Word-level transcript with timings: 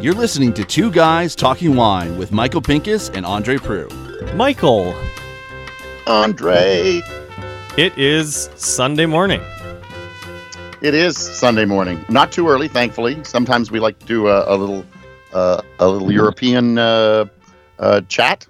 You're 0.00 0.14
listening 0.14 0.54
to 0.54 0.64
Two 0.64 0.92
Guys 0.92 1.34
Talking 1.34 1.74
Wine 1.74 2.16
with 2.16 2.30
Michael 2.30 2.62
Pinkus 2.62 3.12
and 3.12 3.26
Andre 3.26 3.56
Proulx. 3.56 4.36
Michael, 4.36 4.94
Andre. 6.06 7.02
it 7.76 7.98
is 7.98 8.48
Sunday 8.54 9.06
morning. 9.06 9.40
It 10.82 10.94
is 10.94 11.16
Sunday 11.16 11.64
morning. 11.64 12.04
Not 12.08 12.30
too 12.30 12.48
early, 12.48 12.68
thankfully. 12.68 13.24
Sometimes 13.24 13.72
we 13.72 13.80
like 13.80 13.98
to 13.98 14.06
do 14.06 14.28
a, 14.28 14.54
a 14.54 14.56
little 14.56 14.86
uh, 15.32 15.62
a 15.80 15.88
little 15.88 16.12
European 16.12 16.78
uh, 16.78 17.24
uh, 17.80 18.02
chat, 18.02 18.46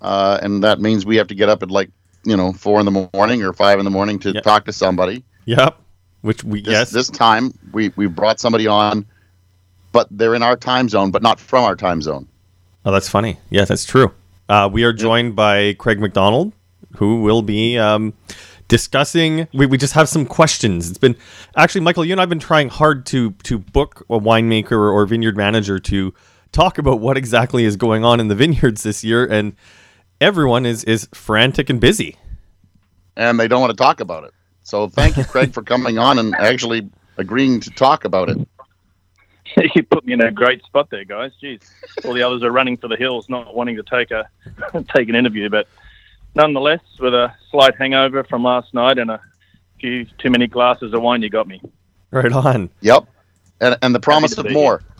uh, 0.00 0.38
and 0.40 0.62
that 0.62 0.80
means 0.80 1.04
we 1.04 1.16
have 1.16 1.26
to 1.26 1.34
get 1.34 1.48
up 1.48 1.64
at 1.64 1.72
like 1.72 1.90
you 2.24 2.36
know 2.36 2.52
four 2.52 2.78
in 2.80 2.86
the 2.86 3.08
morning 3.14 3.42
or 3.42 3.52
five 3.52 3.78
in 3.78 3.84
the 3.84 3.90
morning 3.90 4.18
to 4.20 4.32
Yep. 4.32 4.42
talk 4.44 4.64
to 4.66 4.72
somebody. 4.72 5.24
Yep. 5.46 5.78
Which 6.22 6.44
we 6.44 6.60
This, 6.62 6.72
yes. 6.72 6.90
this 6.90 7.08
time 7.08 7.52
we 7.72 7.90
we 7.96 8.06
brought 8.06 8.38
somebody 8.40 8.66
on, 8.66 9.06
but 9.92 10.06
they're 10.10 10.34
in 10.34 10.42
our 10.42 10.56
time 10.56 10.88
zone, 10.88 11.10
but 11.10 11.22
not 11.22 11.40
from 11.40 11.64
our 11.64 11.76
time 11.76 12.00
zone. 12.02 12.28
oh, 12.84 12.92
that's 12.92 13.08
funny. 13.08 13.38
Yeah, 13.50 13.64
that's 13.64 13.84
true. 13.84 14.12
Uh, 14.48 14.68
we 14.72 14.84
are 14.84 14.92
joined 14.92 15.34
by 15.36 15.74
Craig 15.74 15.98
McDonald, 16.00 16.52
who 16.96 17.22
will 17.22 17.42
be 17.42 17.78
um, 17.78 18.12
discussing. 18.68 19.48
We, 19.52 19.66
we 19.66 19.78
just 19.78 19.94
have 19.94 20.08
some 20.08 20.26
questions. 20.26 20.88
It's 20.88 20.98
been 20.98 21.16
actually, 21.56 21.80
Michael, 21.82 22.04
you 22.04 22.12
and 22.12 22.20
I've 22.20 22.28
been 22.28 22.38
trying 22.38 22.68
hard 22.68 23.04
to 23.06 23.32
to 23.44 23.58
book 23.58 24.04
a 24.10 24.18
winemaker 24.18 24.72
or 24.92 25.04
vineyard 25.06 25.36
manager 25.36 25.78
to 25.80 26.14
talk 26.52 26.78
about 26.78 27.00
what 27.00 27.16
exactly 27.16 27.64
is 27.64 27.76
going 27.76 28.04
on 28.04 28.20
in 28.20 28.28
the 28.28 28.34
vineyards 28.34 28.82
this 28.82 29.02
year, 29.02 29.24
and 29.26 29.54
everyone 30.22 30.64
is 30.64 30.84
is 30.84 31.08
frantic 31.12 31.68
and 31.68 31.80
busy. 31.80 32.16
and 33.16 33.38
they 33.38 33.48
don't 33.48 33.60
want 33.60 33.70
to 33.70 33.76
talk 33.76 34.00
about 34.00 34.24
it. 34.24 34.32
So 34.62 34.88
thank 34.88 35.16
you, 35.16 35.24
Craig, 35.24 35.52
for 35.52 35.62
coming 35.62 35.98
on 35.98 36.18
and 36.18 36.34
actually 36.36 36.88
agreeing 37.18 37.60
to 37.60 37.70
talk 37.70 38.04
about 38.04 38.30
it. 38.30 38.38
you 39.74 39.82
put 39.82 40.06
me 40.06 40.12
in 40.14 40.20
a 40.22 40.30
great 40.30 40.62
spot 40.64 40.88
there, 40.90 41.04
guys. 41.04 41.32
Jeez, 41.42 41.60
all 42.04 42.14
the 42.14 42.22
others 42.22 42.42
are 42.42 42.52
running 42.52 42.76
for 42.76 42.88
the 42.88 42.96
hills, 42.96 43.28
not 43.28 43.54
wanting 43.54 43.76
to 43.76 43.82
take 43.82 44.10
a 44.12 44.28
take 44.94 45.08
an 45.08 45.14
interview. 45.16 45.50
But 45.50 45.66
nonetheless, 46.34 46.80
with 47.00 47.12
a 47.14 47.34
slight 47.50 47.74
hangover 47.76 48.24
from 48.24 48.44
last 48.44 48.72
night 48.72 48.98
and 48.98 49.10
a 49.10 49.20
few 49.80 50.06
too 50.18 50.30
many 50.30 50.46
glasses 50.46 50.94
of 50.94 51.02
wine, 51.02 51.22
you 51.22 51.28
got 51.28 51.48
me. 51.48 51.60
Right 52.12 52.32
on. 52.32 52.70
Yep, 52.80 53.06
and 53.60 53.76
and 53.82 53.94
the 53.94 54.00
promise 54.00 54.38
of 54.38 54.50
more. 54.50 54.82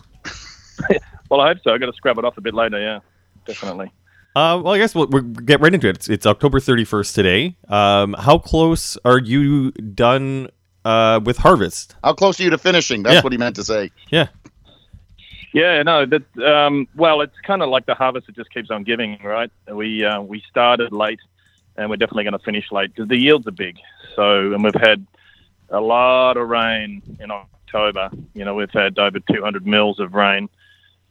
Well, 1.29 1.41
I 1.41 1.47
hope 1.47 1.59
so. 1.63 1.73
I 1.73 1.79
got 1.79 1.87
to 1.87 1.93
scrub 1.93 2.19
it 2.19 2.25
off 2.25 2.37
a 2.37 2.41
bit 2.41 2.53
later. 2.53 2.79
Yeah, 2.79 2.99
definitely. 3.47 3.91
Uh, 4.35 4.59
well, 4.63 4.73
I 4.73 4.79
guess 4.79 4.95
we'll, 4.95 5.07
we'll 5.07 5.21
get 5.21 5.61
right 5.61 5.73
into 5.73 5.87
it. 5.87 5.95
It's, 5.97 6.09
it's 6.09 6.25
October 6.25 6.59
31st 6.59 7.13
today. 7.13 7.55
Um, 7.67 8.15
how 8.17 8.39
close 8.39 8.97
are 9.05 9.19
you 9.19 9.71
done 9.71 10.49
uh, 10.85 11.19
with 11.23 11.37
harvest? 11.37 11.95
How 12.03 12.13
close 12.13 12.39
are 12.39 12.43
you 12.43 12.49
to 12.49 12.57
finishing? 12.57 13.03
That's 13.03 13.15
Yeah. 13.15 13.21
what 13.21 13.31
he 13.31 13.37
meant 13.37 13.55
to 13.57 13.63
say. 13.63 13.91
Yeah. 14.09 14.27
Yeah, 15.53 15.83
no, 15.83 16.07
that 16.07 16.23
um, 16.43 16.87
well, 16.95 17.21
it's 17.21 17.37
kind 17.45 17.61
of 17.61 17.69
like 17.69 17.85
the 17.85 17.93
harvest 17.93 18.25
that 18.25 18.35
just 18.35 18.51
keeps 18.51 18.71
on 18.71 18.83
giving, 18.83 19.19
right? 19.23 19.51
We 19.71 20.03
uh, 20.03 20.19
we 20.19 20.41
started 20.49 20.91
late, 20.91 21.19
and 21.77 21.91
we're 21.91 21.97
definitely 21.97 22.23
going 22.23 22.33
to 22.33 22.39
finish 22.43 22.71
late 22.71 22.91
because 22.95 23.07
the 23.07 23.17
yields 23.17 23.45
are 23.45 23.51
big. 23.51 23.77
So, 24.15 24.51
and 24.53 24.63
we've 24.63 24.73
had 24.73 25.05
a 25.69 25.79
lot 25.79 26.37
of 26.37 26.49
rain 26.49 27.03
in 27.19 27.29
October. 27.29 28.09
You 28.33 28.45
know, 28.45 28.55
we've 28.55 28.71
had 28.71 28.97
over 28.97 29.19
200 29.19 29.67
mils 29.67 29.99
of 29.99 30.15
rain. 30.15 30.49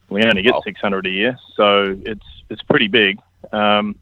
We 0.09 0.23
only 0.25 0.41
get 0.41 0.55
Wow. 0.55 0.61
600 0.65 1.05
a 1.05 1.09
year, 1.09 1.39
so 1.55 1.97
it's 2.05 2.25
it's 2.53 2.63
pretty 2.63 2.87
big. 2.87 3.19
Um, 3.51 3.95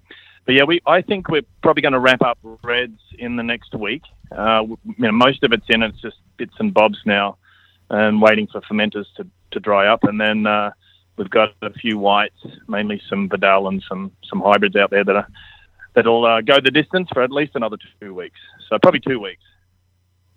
but 0.45 0.55
yeah, 0.55 0.63
we 0.63 0.81
I 0.85 1.01
think 1.01 1.29
we're 1.29 1.45
probably 1.63 1.81
going 1.81 1.93
to 1.93 1.99
wrap 1.99 2.21
up 2.21 2.37
reds 2.63 2.99
in 3.17 3.35
the 3.35 3.43
next 3.43 3.73
week. 3.73 4.03
Uh, 4.31 4.63
you 4.67 4.95
know, 4.97 5.11
most 5.11 5.43
of 5.43 5.53
it's 5.53 5.65
in. 5.69 5.83
It's 5.83 6.01
just 6.01 6.17
bits 6.37 6.53
and 6.59 6.73
bobs 6.73 6.99
now, 7.05 7.37
and 7.89 8.21
waiting 8.21 8.47
for 8.47 8.61
fermenters 8.61 9.05
to, 9.17 9.27
to 9.51 9.59
dry 9.59 9.87
up. 9.87 10.03
And 10.03 10.19
then 10.19 10.45
uh, 10.45 10.71
we've 11.17 11.29
got 11.29 11.53
a 11.61 11.71
few 11.71 11.97
whites, 11.97 12.45
mainly 12.67 13.01
some 13.09 13.29
Vidal 13.29 13.67
and 13.67 13.83
some 13.87 14.11
some 14.23 14.41
hybrids 14.41 14.75
out 14.75 14.89
there 14.89 15.03
that 15.03 15.15
are 15.15 15.27
that'll 15.93 16.25
uh, 16.25 16.41
go 16.41 16.59
the 16.59 16.71
distance 16.71 17.09
for 17.13 17.21
at 17.21 17.31
least 17.31 17.51
another 17.55 17.77
two 17.99 18.13
weeks. 18.13 18.39
So 18.69 18.77
probably 18.79 19.01
two 19.01 19.19
weeks. 19.19 19.43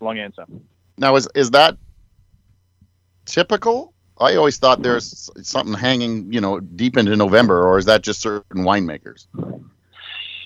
Long 0.00 0.18
answer. 0.18 0.44
Now, 0.98 1.16
is 1.16 1.28
is 1.34 1.50
that 1.52 1.76
typical? 3.24 3.93
I 4.18 4.36
always 4.36 4.58
thought 4.58 4.82
there's 4.82 5.28
something 5.42 5.74
hanging, 5.74 6.32
you 6.32 6.40
know, 6.40 6.60
deep 6.60 6.96
into 6.96 7.16
November, 7.16 7.66
or 7.66 7.78
is 7.78 7.86
that 7.86 8.02
just 8.02 8.20
certain 8.20 8.64
winemakers? 8.64 9.26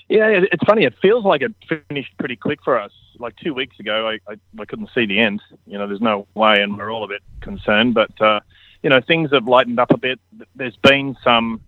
Yeah, 0.09 0.27
it- 0.27 0.49
it's 0.51 0.63
funny. 0.63 0.85
It 0.85 0.95
feels 1.01 1.23
like 1.23 1.41
it 1.41 1.53
finished 1.87 2.17
pretty 2.17 2.35
quick 2.35 2.63
for 2.63 2.79
us. 2.79 2.91
Like 3.19 3.35
two 3.35 3.53
weeks 3.53 3.79
ago, 3.79 4.07
I, 4.07 4.13
I, 4.31 4.35
I 4.59 4.65
couldn't 4.65 4.89
see 4.95 5.05
the 5.05 5.19
end. 5.19 5.41
You 5.67 5.77
know, 5.77 5.87
there's 5.87 6.01
no 6.01 6.25
way, 6.33 6.61
and 6.61 6.77
we're 6.77 6.91
all 6.91 7.03
a 7.03 7.07
bit 7.07 7.21
concerned. 7.41 7.93
But 7.93 8.19
uh, 8.19 8.39
you 8.81 8.89
know, 8.89 9.01
things 9.01 9.31
have 9.31 9.47
lightened 9.47 9.79
up 9.79 9.91
a 9.91 9.97
bit. 9.97 10.19
There's 10.55 10.77
been 10.77 11.15
some, 11.23 11.61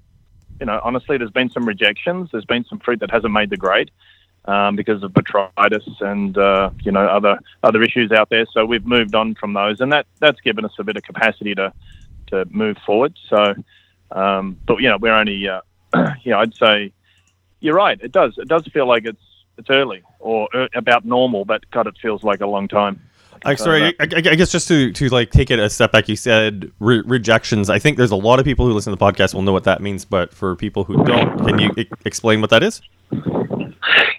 you 0.60 0.66
know, 0.66 0.80
honestly, 0.84 1.18
there's 1.18 1.30
been 1.32 1.50
some 1.52 1.66
rejections. 1.66 2.30
There's 2.32 2.46
been 2.46 2.66
some 2.66 2.80
fruit 2.80 3.00
that 3.02 3.12
hasn't 3.12 3.34
made 3.34 3.50
the 3.52 3.58
grade 3.58 3.92
um, 4.46 4.76
because 4.76 5.04
of 5.04 5.12
botrytis 5.12 6.02
and 6.02 6.38
uh, 6.38 6.72
you 6.82 6.92
know 6.92 7.06
other 7.06 7.40
other 7.64 7.82
issues 7.84 8.12
out 8.12 8.30
there. 8.30 8.46
So 8.54 8.66
we've 8.66 8.86
moved 8.86 9.16
on 9.16 9.36
from 9.36 9.54
those, 9.54 9.82
and 9.82 9.92
that 9.92 10.08
that's 10.20 10.42
given 10.42 10.66
us 10.66 10.74
a 10.80 10.84
bit 10.84 10.98
of 10.98 11.04
capacity 11.04 11.56
to 11.56 11.74
to 12.28 12.46
move 12.50 12.78
forward. 12.86 13.18
So, 13.30 13.54
um, 14.12 14.58
but 14.66 14.78
you 14.78 14.90
know, 14.90 14.98
we're 14.98 15.14
only, 15.14 15.48
uh, 15.48 15.62
you 16.24 16.32
know, 16.32 16.40
I'd 16.40 16.56
say 16.56 16.92
you're 17.60 17.76
right. 17.76 18.00
It 18.02 18.12
does. 18.12 18.38
It 18.38 18.48
does 18.48 18.66
feel 18.68 18.88
like 18.88 19.06
it's 19.06 19.22
it's 19.58 19.70
early 19.70 20.02
or 20.20 20.48
uh, 20.56 20.68
about 20.74 21.06
normal, 21.06 21.46
but 21.46 21.70
God, 21.72 21.88
it 21.88 21.96
feels 22.02 22.24
like 22.24 22.42
a 22.42 22.48
long 22.48 22.68
time. 22.68 23.00
I, 23.44 23.56
So 23.56 23.66
sorry, 23.66 23.84
I, 23.84 23.94
I, 24.00 24.06
I 24.16 24.36
guess 24.36 24.52
just 24.52 24.68
to, 24.68 24.92
to 24.94 25.10
like 25.10 25.32
take 25.32 25.50
it 25.50 25.60
a 25.60 25.70
step 25.70 25.92
back, 25.92 26.08
you 26.08 26.16
said 26.16 26.72
re- 26.80 27.02
rejections. 27.06 27.70
I 27.70 27.80
think 27.80 27.98
there's 27.98 28.12
a 28.12 28.16
lot 28.16 28.40
of 28.40 28.46
people 28.46 28.68
who 28.68 28.74
listen 28.74 28.92
to 28.92 28.98
the 28.98 29.04
podcast 29.04 29.34
will 29.34 29.42
know 29.42 29.52
what 29.52 29.64
that 29.64 29.82
means, 29.82 30.06
but 30.06 30.34
for 30.34 30.56
people 30.56 30.84
who 30.84 31.04
don't, 31.06 31.46
can 31.46 31.60
you 31.60 31.72
e- 31.78 31.90
explain 32.06 32.42
what 32.42 32.52
that 32.52 32.62
is? 32.62 32.82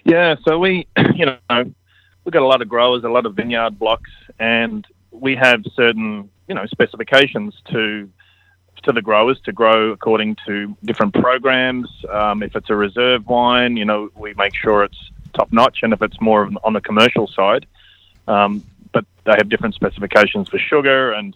Yeah, 0.05 0.35
so 0.45 0.59
we, 0.59 0.87
you 1.15 1.25
know, 1.25 1.37
we've 1.49 2.33
got 2.33 2.41
a 2.41 2.47
lot 2.47 2.61
of 2.61 2.69
growers, 2.69 3.03
a 3.03 3.09
lot 3.09 3.25
of 3.25 3.35
vineyard 3.35 3.79
blocks, 3.79 4.11
and 4.39 4.85
we 5.11 5.35
have 5.35 5.63
certain, 5.75 6.29
you 6.47 6.55
know, 6.55 6.65
specifications 6.67 7.55
to 7.71 8.09
to 8.83 8.91
the 8.91 9.01
growers 9.01 9.39
to 9.45 9.53
grow 9.53 9.91
according 9.91 10.35
to 10.45 10.75
different 10.83 11.13
programs. 11.13 11.87
Um, 12.09 12.43
if 12.43 12.53
it's 12.53 12.69
a 12.69 12.75
reserve 12.75 13.25
wine, 13.27 13.77
you 13.77 13.85
know, 13.85 14.09
we 14.13 14.33
make 14.33 14.53
sure 14.53 14.83
it's 14.83 15.11
top 15.33 15.53
notch, 15.53 15.79
and 15.83 15.93
if 15.93 16.01
it's 16.01 16.19
more 16.19 16.49
on 16.65 16.73
the 16.73 16.81
commercial 16.81 17.27
side, 17.27 17.65
um, 18.27 18.61
but 18.91 19.05
they 19.23 19.35
have 19.37 19.47
different 19.47 19.75
specifications 19.75 20.49
for 20.49 20.57
sugar 20.57 21.13
and. 21.13 21.35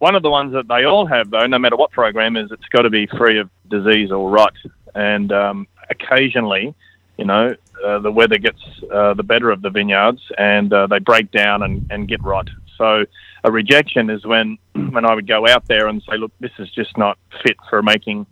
One 0.00 0.14
of 0.14 0.22
the 0.22 0.30
ones 0.30 0.52
that 0.52 0.68
they 0.68 0.84
all 0.84 1.06
have, 1.06 1.28
though, 1.30 1.48
no 1.48 1.58
matter 1.58 1.74
what 1.74 1.90
program, 1.90 2.36
is 2.36 2.52
it's 2.52 2.66
got 2.66 2.82
to 2.82 2.88
be 2.88 3.08
free 3.08 3.40
of 3.40 3.50
disease 3.68 4.12
or 4.12 4.30
rot. 4.30 4.54
And 4.94 5.32
um, 5.32 5.66
occasionally, 5.90 6.72
you 7.18 7.24
know, 7.24 7.54
uh, 7.84 7.98
the 7.98 8.10
weather 8.10 8.38
gets 8.38 8.60
uh, 8.92 9.12
the 9.14 9.22
better 9.22 9.50
of 9.50 9.60
the 9.60 9.70
vineyards 9.70 10.22
and 10.38 10.72
uh, 10.72 10.86
they 10.86 11.00
break 11.00 11.30
down 11.32 11.62
and, 11.62 11.86
and 11.90 12.08
get 12.08 12.22
rot. 12.22 12.48
So 12.76 13.04
a 13.44 13.50
rejection 13.50 14.08
is 14.08 14.24
when 14.24 14.56
when 14.72 15.04
I 15.04 15.14
would 15.14 15.26
go 15.26 15.46
out 15.46 15.66
there 15.66 15.88
and 15.88 16.02
say, 16.08 16.16
look, 16.16 16.32
this 16.40 16.52
is 16.58 16.70
just 16.70 16.96
not 16.96 17.18
fit 17.42 17.56
for 17.68 17.82
making 17.82 18.26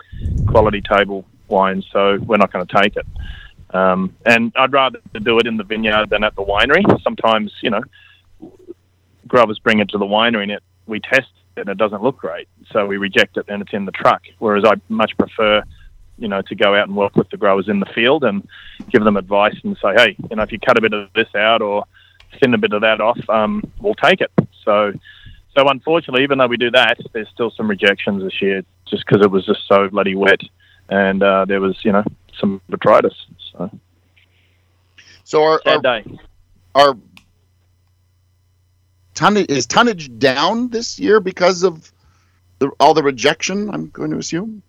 quality 0.47 0.81
table 0.81 1.27
wine, 1.49 1.83
so 1.93 2.19
we're 2.19 2.37
not 2.37 2.53
going 2.53 2.67
to 2.67 2.83
take 2.83 2.97
it. 2.97 3.07
Um, 3.75 4.15
and 4.25 4.53
I'd 4.57 4.73
rather 4.73 5.01
do 5.21 5.39
it 5.39 5.47
in 5.47 5.57
the 5.57 5.65
vineyard 5.65 6.09
than 6.11 6.23
at 6.23 6.35
the 6.37 6.45
winery. 6.45 6.85
Sometimes, 7.03 7.53
you 7.61 7.71
know, 7.71 7.83
growers 9.27 9.59
bring 9.59 9.81
it 9.81 9.89
to 9.91 9.99
the 9.99 10.05
winery 10.05 10.45
and 10.45 10.53
it, 10.53 10.63
we 10.87 11.01
test 11.01 11.29
it 11.57 11.61
and 11.63 11.69
it 11.69 11.77
doesn't 11.77 12.03
look 12.03 12.19
great, 12.19 12.49
so 12.73 12.87
we 12.87 12.97
reject 12.97 13.37
it 13.37 13.47
and 13.49 13.63
it's 13.63 13.73
in 13.73 13.85
the 13.85 13.93
truck. 13.93 14.23
Whereas 14.39 14.65
I 14.65 14.75
much 14.89 15.17
prefer 15.19 15.63
you 16.19 16.28
know, 16.28 16.43
to 16.43 16.54
go 16.54 16.75
out 16.75 16.88
and 16.88 16.97
work 16.97 17.16
with 17.16 17.28
the 17.31 17.37
growers 17.37 17.69
in 17.69 17.81
the 17.81 17.87
field 17.87 18.25
and 18.25 18.47
give 18.91 19.04
them 19.04 19.16
advice 19.16 19.56
and 19.65 19.77
say, 19.82 19.93
hey, 19.97 20.16
you 20.31 20.37
know, 20.37 20.43
if 20.43 20.53
you 20.53 20.59
cut 20.59 20.78
a 20.78 20.81
bit 20.81 20.93
of 20.93 21.12
this 21.15 21.34
out 21.34 21.62
or 21.62 21.84
thin 22.41 22.54
a 22.54 22.59
bit 22.59 22.72
of 22.72 22.81
that 22.82 23.00
off, 23.00 23.19
um, 23.28 23.62
we'll 23.81 23.94
take 23.94 24.20
it. 24.20 24.31
So, 24.64 24.93
so 25.56 25.69
unfortunately, 25.69 26.23
even 26.23 26.38
though 26.38 26.46
we 26.46 26.56
do 26.56 26.70
that, 26.70 26.99
there's 27.12 27.29
still 27.29 27.50
some 27.50 27.69
rejections 27.69 28.23
this 28.23 28.41
year 28.43 28.62
just 28.87 29.05
because 29.06 29.25
it 29.25 29.31
was 29.31 29.46
just 29.46 29.67
so 29.69 29.88
bloody 29.88 30.14
wet 30.14 30.41
and 30.88 31.23
uh, 31.23 31.44
there 31.44 31.61
was, 31.61 31.85
you 31.85 31.93
know, 31.93 32.05
some 32.38 32.61
botrytis. 32.70 33.14
So 33.52 33.70
So 35.25 35.43
are 35.43 35.61
sad 35.64 35.85
are, 35.85 36.02
day. 36.02 36.19
are 36.75 36.96
tonnage 39.14 39.50
is 39.50 39.67
tonnage 39.67 40.17
down 40.19 40.69
this 40.69 40.99
year 40.99 41.20
because 41.20 41.62
of 41.62 41.91
the, 42.58 42.70
all 42.79 42.94
the 42.94 43.02
rejection? 43.02 43.70
I'm 43.70 43.88
going 43.88 44.11
to 44.11 44.19
assume. 44.19 44.62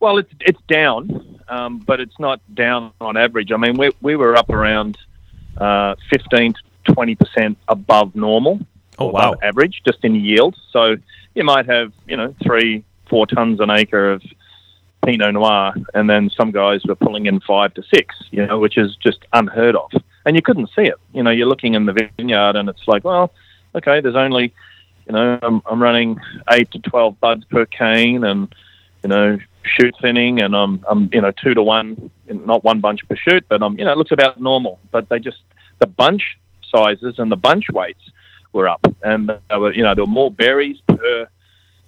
Well, 0.00 0.18
it's 0.18 0.32
it's 0.40 0.60
down, 0.68 1.40
um, 1.48 1.78
but 1.78 2.00
it's 2.00 2.18
not 2.18 2.40
down 2.54 2.92
on 3.00 3.16
average. 3.16 3.50
I 3.52 3.56
mean, 3.56 3.76
we 3.76 3.90
we 4.00 4.16
were 4.16 4.36
up 4.36 4.50
around 4.50 4.96
uh, 5.56 5.96
15 6.10 6.54
to 6.54 6.92
20 6.92 7.14
percent 7.16 7.58
above 7.68 8.14
normal. 8.14 8.60
Oh, 9.00 9.06
wow. 9.06 9.32
above 9.32 9.42
average 9.42 9.82
just 9.84 10.04
in 10.04 10.14
yield. 10.14 10.56
So 10.72 10.96
you 11.34 11.44
might 11.44 11.66
have 11.66 11.92
you 12.06 12.16
know 12.16 12.34
three 12.42 12.84
four 13.08 13.26
tons 13.26 13.60
an 13.60 13.70
acre 13.70 14.12
of 14.12 14.22
Pinot 15.04 15.32
Noir, 15.34 15.74
and 15.94 16.08
then 16.08 16.30
some 16.30 16.50
guys 16.50 16.84
were 16.84 16.94
pulling 16.94 17.26
in 17.26 17.40
five 17.40 17.74
to 17.74 17.82
six, 17.82 18.14
you 18.30 18.44
know, 18.46 18.58
which 18.58 18.76
is 18.76 18.96
just 18.96 19.18
unheard 19.32 19.76
of. 19.76 19.90
and 20.26 20.36
you 20.36 20.42
couldn't 20.42 20.68
see 20.76 20.82
it. 20.82 20.96
You 21.12 21.22
know, 21.22 21.30
you're 21.30 21.46
looking 21.46 21.74
in 21.74 21.86
the 21.86 21.92
vineyard, 21.92 22.56
and 22.56 22.68
it's 22.68 22.86
like, 22.86 23.04
well, 23.04 23.32
okay, 23.74 24.00
there's 24.00 24.16
only, 24.16 24.52
you 25.06 25.12
know, 25.12 25.38
I'm, 25.42 25.62
I'm 25.66 25.82
running 25.82 26.20
eight 26.50 26.70
to 26.72 26.78
twelve 26.80 27.18
buds 27.20 27.44
per 27.46 27.64
cane, 27.66 28.24
and 28.24 28.54
you 29.02 29.08
know, 29.08 29.38
shoot 29.68 29.94
thinning, 30.00 30.40
and 30.40 30.56
I'm, 30.56 30.84
I'm, 30.88 31.10
you 31.12 31.20
know, 31.20 31.30
two 31.30 31.54
to 31.54 31.62
one, 31.62 32.10
not 32.26 32.64
one 32.64 32.80
bunch 32.80 33.06
per 33.08 33.16
shoot, 33.16 33.44
but 33.48 33.62
I'm, 33.62 33.78
you 33.78 33.84
know, 33.84 33.92
it 33.92 33.98
looks 33.98 34.12
about 34.12 34.40
normal. 34.40 34.78
But 34.90 35.08
they 35.08 35.18
just 35.18 35.38
the 35.78 35.86
bunch 35.86 36.38
sizes 36.70 37.18
and 37.18 37.30
the 37.30 37.36
bunch 37.36 37.66
weights 37.70 38.10
were 38.52 38.68
up, 38.68 38.84
and 39.02 39.28
there 39.28 39.60
were, 39.60 39.72
you 39.72 39.82
know, 39.82 39.94
there 39.94 40.04
were 40.04 40.10
more 40.10 40.30
berries 40.30 40.80
per 40.86 41.28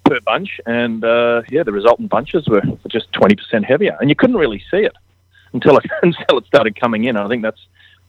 per 0.05 0.19
bunch, 0.21 0.59
and 0.65 1.03
uh, 1.03 1.41
yeah, 1.49 1.63
the 1.63 1.71
resultant 1.71 2.09
bunches 2.09 2.47
were, 2.47 2.61
just 2.87 3.11
twenty 3.11 3.35
percent 3.35 3.65
heavier, 3.65 3.97
and 3.99 4.09
you 4.09 4.15
couldn't 4.15 4.37
really 4.37 4.63
see 4.71 4.83
it 4.83 4.95
until 5.53 5.77
it 5.77 5.85
until 6.03 6.37
it 6.37 6.45
started 6.45 6.79
coming 6.79 7.05
in. 7.05 7.17
I 7.17 7.27
think 7.27 7.43
that's 7.43 7.61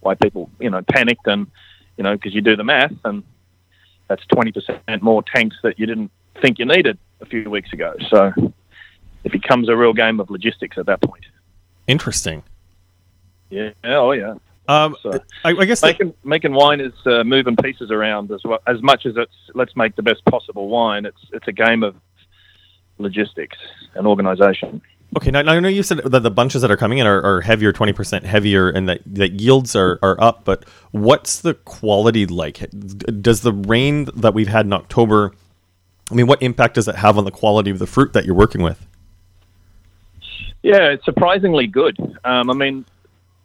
why 0.03 0.15
people, 0.15 0.51
you 0.61 0.69
know, 0.69 0.83
panicked 0.83 1.27
and, 1.27 1.47
you 1.97 2.05
know, 2.05 2.15
because 2.15 2.35
you 2.35 2.41
do 2.41 2.57
the 2.57 2.65
math 2.65 2.93
and 3.05 3.23
that's 4.09 4.25
20% 4.27 5.01
more 5.01 5.23
tanks 5.23 5.57
that 5.63 5.79
you 5.79 5.87
didn't 5.87 6.11
think 6.41 6.59
you 6.59 6.67
needed 6.67 6.99
a 7.21 7.27
few 7.27 7.49
weeks 7.49 7.73
ago. 7.73 7.95
So 8.11 8.33
it 9.25 9.33
becomes 9.33 9.69
a 9.69 9.77
real 9.77 9.93
game 9.93 10.21
of 10.21 10.31
logistics 10.31 10.79
at 10.79 10.87
that 10.87 11.01
point. 11.01 11.25
Interesting. 11.87 12.43
Yeah. 13.51 13.71
Oh, 13.85 14.13
yeah. 14.13 14.35
Um, 14.69 14.97
So 15.03 15.21
I, 15.45 15.51
I 15.51 15.65
guess 15.65 15.83
making 15.83 16.15
making 16.25 16.53
wine 16.53 16.81
is 16.81 16.93
uh, 17.05 17.25
moving 17.25 17.57
pieces 17.57 17.91
around 17.91 18.31
as 18.31 18.43
well. 18.45 18.61
As 18.67 18.81
much 18.81 19.07
as 19.07 19.17
it's 19.17 19.35
let's 19.55 19.75
make 19.77 19.97
the 19.97 20.03
best 20.03 20.25
possible 20.25 20.69
wine, 20.69 21.05
it's 21.05 21.19
it's 21.33 21.49
a 21.49 21.53
game 21.53 21.83
of 21.83 21.97
logistics 22.99 23.59
and 23.95 24.07
organisation. 24.07 24.81
Okay, 25.15 25.31
now, 25.31 25.43
now 25.43 25.53
I 25.53 25.61
know 25.61 25.69
you 25.69 25.83
said 25.83 25.99
that 25.99 26.21
the 26.21 26.31
bunches 26.31 26.63
that 26.63 26.71
are 26.71 26.77
coming 26.77 26.99
in 26.99 27.07
are, 27.07 27.21
are 27.23 27.41
heavier, 27.43 27.73
twenty 27.73 27.93
percent 27.93 28.25
heavier, 28.25 28.71
and 28.71 28.89
that, 28.89 29.01
that 29.05 29.33
yields 29.33 29.77
are, 29.77 29.99
are 30.01 30.19
up. 30.23 30.45
But 30.45 30.65
what's 30.93 31.41
the 31.41 31.55
quality 31.55 32.25
like? 32.25 32.59
Does 33.21 33.43
the 33.43 33.53
rain 33.53 34.07
that 34.15 34.33
we've 34.33 34.49
had 34.49 34.65
in 34.65 34.73
October? 34.73 35.33
I 36.11 36.15
mean, 36.15 36.27
what 36.27 36.41
impact 36.41 36.75
does 36.75 36.89
it 36.89 36.95
have 36.95 37.19
on 37.19 37.25
the 37.25 37.31
quality 37.31 37.71
of 37.71 37.79
the 37.79 37.87
fruit 37.87 38.13
that 38.15 38.25
you're 38.25 38.35
working 38.35 38.63
with? 38.63 38.87
Yeah, 40.63 40.91
it's 40.91 41.05
surprisingly 41.05 41.67
good. 41.67 41.97
Um, 42.25 42.49
I 42.49 42.55
mean, 42.55 42.85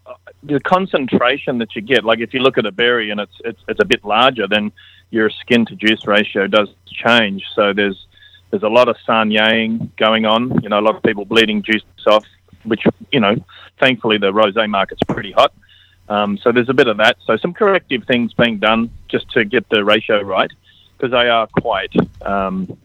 uh, 0.05 0.13
the 0.43 0.59
concentration 0.59 1.57
that 1.57 1.75
you 1.75 1.81
get, 1.81 2.03
like 2.03 2.19
if 2.19 2.33
you 2.33 2.41
look 2.41 2.57
at 2.57 2.65
a 2.65 2.71
berry 2.71 3.09
and 3.09 3.19
it's 3.19 3.35
it's 3.43 3.59
it's 3.67 3.81
a 3.81 3.85
bit 3.85 4.05
larger, 4.05 4.47
then 4.47 4.71
your 5.09 5.29
skin 5.29 5.65
to 5.65 5.75
juice 5.75 6.05
ratio 6.05 6.47
does 6.47 6.69
change. 6.87 7.43
So 7.55 7.73
there's 7.73 8.05
there's 8.51 8.63
a 8.63 8.69
lot 8.69 8.87
of 8.87 8.95
saignéeing 9.07 9.95
going 9.97 10.25
on. 10.25 10.61
You 10.61 10.69
know, 10.69 10.79
a 10.79 10.85
lot 10.87 10.95
of 10.95 11.03
people 11.03 11.25
bleeding 11.25 11.63
juice 11.63 11.83
off, 12.05 12.25
which 12.63 12.83
you 13.11 13.19
know, 13.19 13.35
thankfully 13.79 14.17
the 14.19 14.31
rosé 14.31 14.69
market's 14.69 15.01
pretty 15.07 15.31
hot. 15.31 15.53
Um, 16.09 16.37
so 16.37 16.51
there's 16.51 16.69
a 16.69 16.73
bit 16.73 16.87
of 16.87 16.97
that. 16.97 17.17
So 17.25 17.35
some 17.37 17.53
corrective 17.53 18.03
things 18.05 18.33
being 18.33 18.59
done 18.59 18.91
just 19.09 19.29
to 19.31 19.43
get 19.43 19.67
the 19.69 19.83
ratio 19.83 20.21
right 20.21 20.51
because 20.97 21.11
they 21.11 21.29
are 21.29 21.47
quite. 21.47 21.93
Um, 22.21 22.77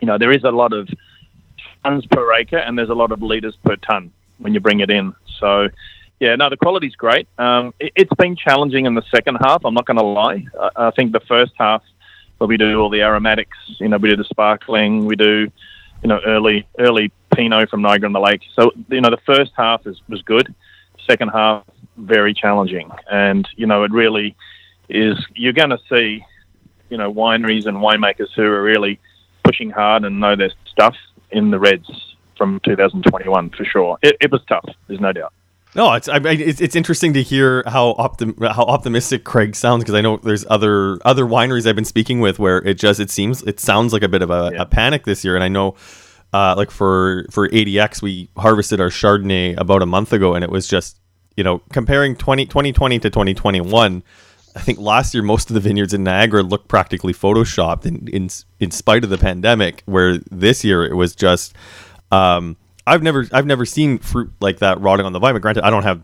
you 0.00 0.06
know, 0.06 0.16
there 0.16 0.30
is 0.30 0.44
a 0.44 0.50
lot 0.50 0.72
of 0.72 0.88
tons 1.84 2.06
per 2.06 2.32
acre, 2.34 2.58
and 2.58 2.78
there's 2.78 2.90
a 2.90 2.94
lot 2.94 3.12
of 3.12 3.22
litres 3.22 3.56
per 3.64 3.76
ton 3.76 4.12
when 4.38 4.54
you 4.54 4.60
bring 4.60 4.80
it 4.80 4.90
in. 4.90 5.14
So, 5.38 5.68
yeah, 6.20 6.36
no, 6.36 6.48
the 6.48 6.56
quality's 6.56 6.94
great. 6.96 7.28
Um, 7.38 7.74
it, 7.78 7.92
it's 7.96 8.14
been 8.14 8.36
challenging 8.36 8.86
in 8.86 8.94
the 8.94 9.02
second 9.14 9.36
half. 9.36 9.64
I'm 9.64 9.74
not 9.74 9.86
going 9.86 9.98
to 9.98 10.04
lie. 10.04 10.46
I, 10.60 10.88
I 10.88 10.90
think 10.92 11.12
the 11.12 11.20
first 11.20 11.52
half, 11.56 11.82
where 12.38 12.48
we 12.48 12.56
do 12.56 12.80
all 12.80 12.90
the 12.90 13.02
aromatics, 13.02 13.56
you 13.78 13.88
know, 13.88 13.96
we 13.96 14.10
do 14.10 14.16
the 14.16 14.24
sparkling, 14.24 15.06
we 15.06 15.16
do, 15.16 15.50
you 16.02 16.08
know, 16.08 16.20
early 16.24 16.66
early 16.78 17.12
Pinot 17.34 17.68
from 17.68 17.82
Niagara 17.82 18.06
on 18.06 18.12
the 18.12 18.20
Lake. 18.20 18.42
So, 18.54 18.72
you 18.88 19.00
know, 19.00 19.10
the 19.10 19.20
first 19.26 19.52
half 19.56 19.86
is, 19.86 20.00
was 20.08 20.22
good. 20.22 20.54
Second 21.06 21.28
half, 21.28 21.64
very 21.96 22.34
challenging, 22.34 22.90
and 23.10 23.48
you 23.56 23.66
know, 23.66 23.82
it 23.82 23.92
really 23.92 24.36
is. 24.88 25.16
You're 25.34 25.52
going 25.52 25.70
to 25.70 25.78
see, 25.88 26.24
you 26.90 26.96
know, 26.96 27.12
wineries 27.12 27.66
and 27.66 27.78
winemakers 27.78 28.28
who 28.36 28.42
are 28.42 28.62
really 28.62 29.00
pushing 29.42 29.70
hard 29.70 30.04
and 30.04 30.20
know 30.20 30.36
their 30.36 30.50
stuff 30.66 30.94
in 31.30 31.50
the 31.50 31.58
reds 31.58 31.88
from 32.36 32.60
2021 32.64 33.50
for 33.50 33.64
sure. 33.64 33.98
It, 34.02 34.16
it 34.20 34.30
was 34.32 34.40
tough. 34.48 34.64
There's 34.86 35.00
no 35.00 35.12
doubt. 35.12 35.32
No, 35.74 35.92
it's 35.92 36.08
I 36.08 36.18
mean, 36.18 36.40
it's, 36.40 36.60
it's 36.60 36.74
interesting 36.74 37.12
to 37.12 37.22
hear 37.22 37.62
how 37.66 37.92
optim- 37.98 38.40
how 38.52 38.64
optimistic 38.64 39.24
Craig 39.24 39.54
sounds 39.54 39.84
because 39.84 39.94
I 39.94 40.00
know 40.00 40.16
there's 40.16 40.46
other 40.48 40.98
other 41.04 41.24
wineries 41.24 41.66
I've 41.66 41.76
been 41.76 41.84
speaking 41.84 42.20
with 42.20 42.38
where 42.38 42.58
it 42.58 42.74
just 42.78 43.00
it 43.00 43.10
seems 43.10 43.42
it 43.42 43.60
sounds 43.60 43.92
like 43.92 44.02
a 44.02 44.08
bit 44.08 44.22
of 44.22 44.30
a, 44.30 44.50
Yeah. 44.54 44.62
a 44.62 44.66
panic 44.66 45.04
this 45.04 45.24
year, 45.24 45.34
and 45.34 45.44
I 45.44 45.48
know. 45.48 45.74
Uh, 46.30 46.54
like 46.56 46.70
for 46.70 47.24
for 47.30 47.48
ADX, 47.48 48.02
we 48.02 48.28
harvested 48.36 48.82
our 48.82 48.90
Chardonnay 48.90 49.58
about 49.58 49.80
a 49.80 49.86
month 49.86 50.12
ago, 50.12 50.34
and 50.34 50.44
it 50.44 50.50
was 50.50 50.68
just 50.68 50.98
you 51.38 51.42
know 51.44 51.62
comparing 51.72 52.14
20, 52.16 52.44
2020 52.44 52.98
to 52.98 53.08
2021. 53.08 54.02
I 54.58 54.60
think 54.60 54.80
last 54.80 55.14
year 55.14 55.22
most 55.22 55.50
of 55.50 55.54
the 55.54 55.60
vineyards 55.60 55.94
in 55.94 56.02
Niagara 56.02 56.42
looked 56.42 56.66
practically 56.66 57.12
photoshopped 57.12 57.86
in 57.86 58.08
in, 58.08 58.28
in 58.58 58.72
spite 58.72 59.04
of 59.04 59.10
the 59.10 59.16
pandemic. 59.16 59.84
Where 59.86 60.18
this 60.32 60.64
year 60.64 60.84
it 60.84 60.94
was 60.94 61.14
just 61.14 61.54
um, 62.10 62.56
I've 62.84 63.00
never 63.00 63.28
I've 63.32 63.46
never 63.46 63.64
seen 63.64 63.98
fruit 63.98 64.32
like 64.40 64.58
that 64.58 64.80
rotting 64.80 65.06
on 65.06 65.12
the 65.12 65.20
vine. 65.20 65.34
But 65.34 65.42
granted, 65.42 65.64
I 65.64 65.70
don't 65.70 65.84
have 65.84 66.02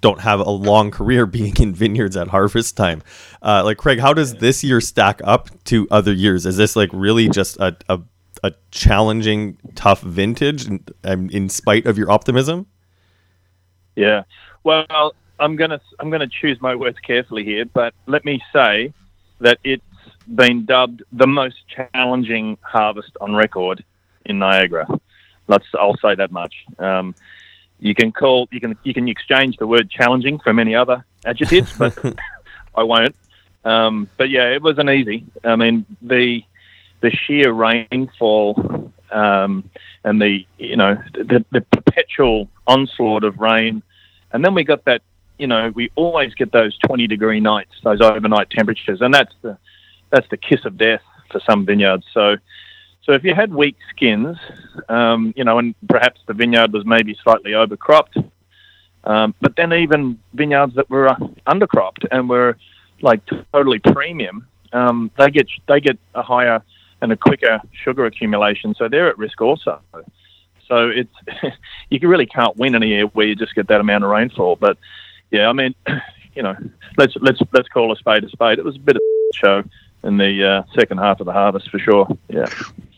don't 0.00 0.20
have 0.20 0.40
a 0.40 0.48
long 0.48 0.90
career 0.90 1.26
being 1.38 1.54
in 1.58 1.74
vineyards 1.74 2.16
at 2.16 2.28
harvest 2.28 2.78
time. 2.78 3.02
Uh, 3.42 3.62
like 3.62 3.76
Craig, 3.76 4.00
how 4.00 4.14
does 4.14 4.36
this 4.36 4.64
year 4.64 4.80
stack 4.80 5.20
up 5.22 5.50
to 5.64 5.86
other 5.90 6.14
years? 6.14 6.46
Is 6.46 6.56
this 6.56 6.74
like 6.74 6.88
really 6.94 7.28
just 7.28 7.58
a 7.58 7.76
a, 7.90 8.00
a 8.42 8.52
challenging, 8.70 9.58
tough 9.74 10.00
vintage, 10.00 10.66
in, 10.66 10.82
in 11.04 11.50
spite 11.50 11.84
of 11.84 11.98
your 11.98 12.10
optimism? 12.10 12.68
Yeah. 13.96 14.22
Well, 14.64 15.14
I'm 15.42 15.56
gonna 15.56 15.80
I'm 15.98 16.08
gonna 16.10 16.28
choose 16.28 16.60
my 16.60 16.74
words 16.76 16.98
carefully 17.00 17.44
here, 17.44 17.64
but 17.64 17.94
let 18.06 18.24
me 18.24 18.40
say 18.52 18.92
that 19.40 19.58
it's 19.64 19.82
been 20.32 20.64
dubbed 20.64 21.02
the 21.12 21.26
most 21.26 21.56
challenging 21.68 22.56
harvest 22.62 23.10
on 23.20 23.34
record 23.34 23.84
in 24.24 24.38
Niagara. 24.38 24.86
Let's 25.48 25.66
I'll 25.74 25.96
say 25.96 26.14
that 26.14 26.30
much. 26.30 26.54
Um, 26.78 27.16
you 27.80 27.94
can 27.94 28.12
call 28.12 28.48
you 28.52 28.60
can 28.60 28.78
you 28.84 28.94
can 28.94 29.08
exchange 29.08 29.56
the 29.56 29.66
word 29.66 29.90
challenging 29.90 30.38
for 30.38 30.52
many 30.52 30.76
other 30.76 31.04
adjectives, 31.24 31.76
but 31.76 31.98
I 32.76 32.84
won't. 32.84 33.16
Um, 33.64 34.08
but 34.16 34.30
yeah, 34.30 34.50
it 34.50 34.62
wasn't 34.62 34.90
easy. 34.90 35.24
I 35.42 35.56
mean 35.56 35.84
the 36.00 36.44
the 37.00 37.10
sheer 37.10 37.52
rainfall 37.52 38.92
um, 39.10 39.68
and 40.04 40.22
the 40.22 40.46
you 40.58 40.76
know 40.76 41.02
the, 41.14 41.44
the 41.50 41.62
perpetual 41.62 42.48
onslaught 42.68 43.24
of 43.24 43.40
rain, 43.40 43.82
and 44.30 44.44
then 44.44 44.54
we 44.54 44.62
got 44.62 44.84
that 44.84 45.02
you 45.42 45.48
know 45.48 45.72
we 45.74 45.90
always 45.96 46.32
get 46.34 46.52
those 46.52 46.78
20 46.86 47.08
degree 47.08 47.40
nights, 47.40 47.72
those 47.82 48.00
overnight 48.00 48.48
temperatures, 48.50 49.00
and 49.00 49.12
that's 49.12 49.34
the 49.42 49.58
that's 50.10 50.28
the 50.30 50.36
kiss 50.36 50.64
of 50.64 50.78
death 50.78 51.02
for 51.32 51.40
some 51.40 51.66
vineyards. 51.66 52.04
So 52.14 52.36
so 53.02 53.12
if 53.12 53.24
you 53.24 53.34
had 53.34 53.52
weak 53.52 53.76
skins, 53.90 54.36
um, 54.88 55.34
you 55.36 55.42
know, 55.42 55.58
and 55.58 55.74
perhaps 55.88 56.20
the 56.28 56.32
vineyard 56.32 56.72
was 56.72 56.86
maybe 56.86 57.18
slightly 57.24 57.50
overcropped, 57.50 58.16
um, 59.02 59.34
but 59.40 59.56
then 59.56 59.72
even 59.72 60.16
vineyards 60.32 60.76
that 60.76 60.88
were 60.88 61.08
undercropped 61.48 62.06
and 62.12 62.28
were 62.28 62.56
like 63.00 63.20
totally 63.52 63.80
premium, 63.80 64.46
um, 64.72 65.10
they 65.18 65.28
get 65.28 65.48
they 65.66 65.80
get 65.80 65.98
a 66.14 66.22
higher 66.22 66.62
and 67.00 67.10
a 67.10 67.16
quicker 67.16 67.60
sugar 67.72 68.06
accumulation, 68.06 68.76
so 68.76 68.88
they're 68.88 69.08
at 69.08 69.18
risk 69.18 69.40
also. 69.40 69.80
So 70.68 70.88
it's 70.88 71.16
you 71.90 72.08
really 72.08 72.26
can't 72.26 72.56
win 72.56 72.76
in 72.76 72.82
a 72.84 72.86
year 72.86 73.06
where 73.06 73.26
you 73.26 73.34
just 73.34 73.56
get 73.56 73.66
that 73.66 73.80
amount 73.80 74.04
of 74.04 74.10
rainfall. 74.10 74.54
But 74.54 74.78
yeah, 75.32 75.48
I 75.48 75.52
mean, 75.52 75.74
you 76.36 76.42
know, 76.42 76.54
let's 76.96 77.16
let's 77.16 77.40
let's 77.52 77.68
call 77.68 77.92
a 77.92 77.96
spade 77.96 78.24
a 78.24 78.28
spade. 78.28 78.58
It 78.58 78.64
was 78.64 78.76
a 78.76 78.80
bit 78.80 78.96
of 78.96 79.02
a 79.02 79.36
show 79.36 79.64
in 80.04 80.16
the 80.16 80.44
uh, 80.44 80.62
second 80.78 80.98
half 80.98 81.20
of 81.20 81.26
the 81.26 81.32
harvest 81.32 81.70
for 81.70 81.78
sure. 81.78 82.06
Yeah, 82.28 82.46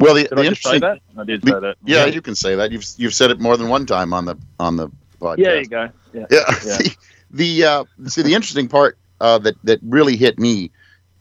Well, 0.00 0.14
the, 0.14 0.22
did 0.22 0.30
the 0.30 0.40
I 0.40 0.48
just 0.48 0.62
say 0.62 0.74
interesting. 0.76 0.80
that? 0.80 1.00
I 1.18 1.24
did 1.24 1.44
say 1.44 1.60
that. 1.60 1.76
Yeah, 1.84 2.06
you 2.06 2.20
can 2.20 2.34
say 2.34 2.56
that. 2.56 2.72
You've 2.72 2.84
you've 2.96 3.14
said 3.14 3.30
it 3.30 3.40
more 3.40 3.56
than 3.56 3.68
one 3.68 3.86
time 3.86 4.12
on 4.12 4.24
the 4.26 4.36
on 4.58 4.76
the 4.76 4.88
podcast. 5.20 5.38
Yeah, 5.38 5.54
you 5.54 5.66
go. 5.66 5.88
Yeah. 6.12 6.26
Yeah. 6.30 6.38
Yeah. 6.64 6.78
the 6.78 6.96
the 7.30 7.64
uh, 7.64 7.84
see 8.06 8.22
the 8.22 8.34
interesting 8.34 8.68
part 8.68 8.98
uh, 9.20 9.38
that 9.38 9.54
that 9.64 9.80
really 9.82 10.16
hit 10.16 10.38
me 10.38 10.70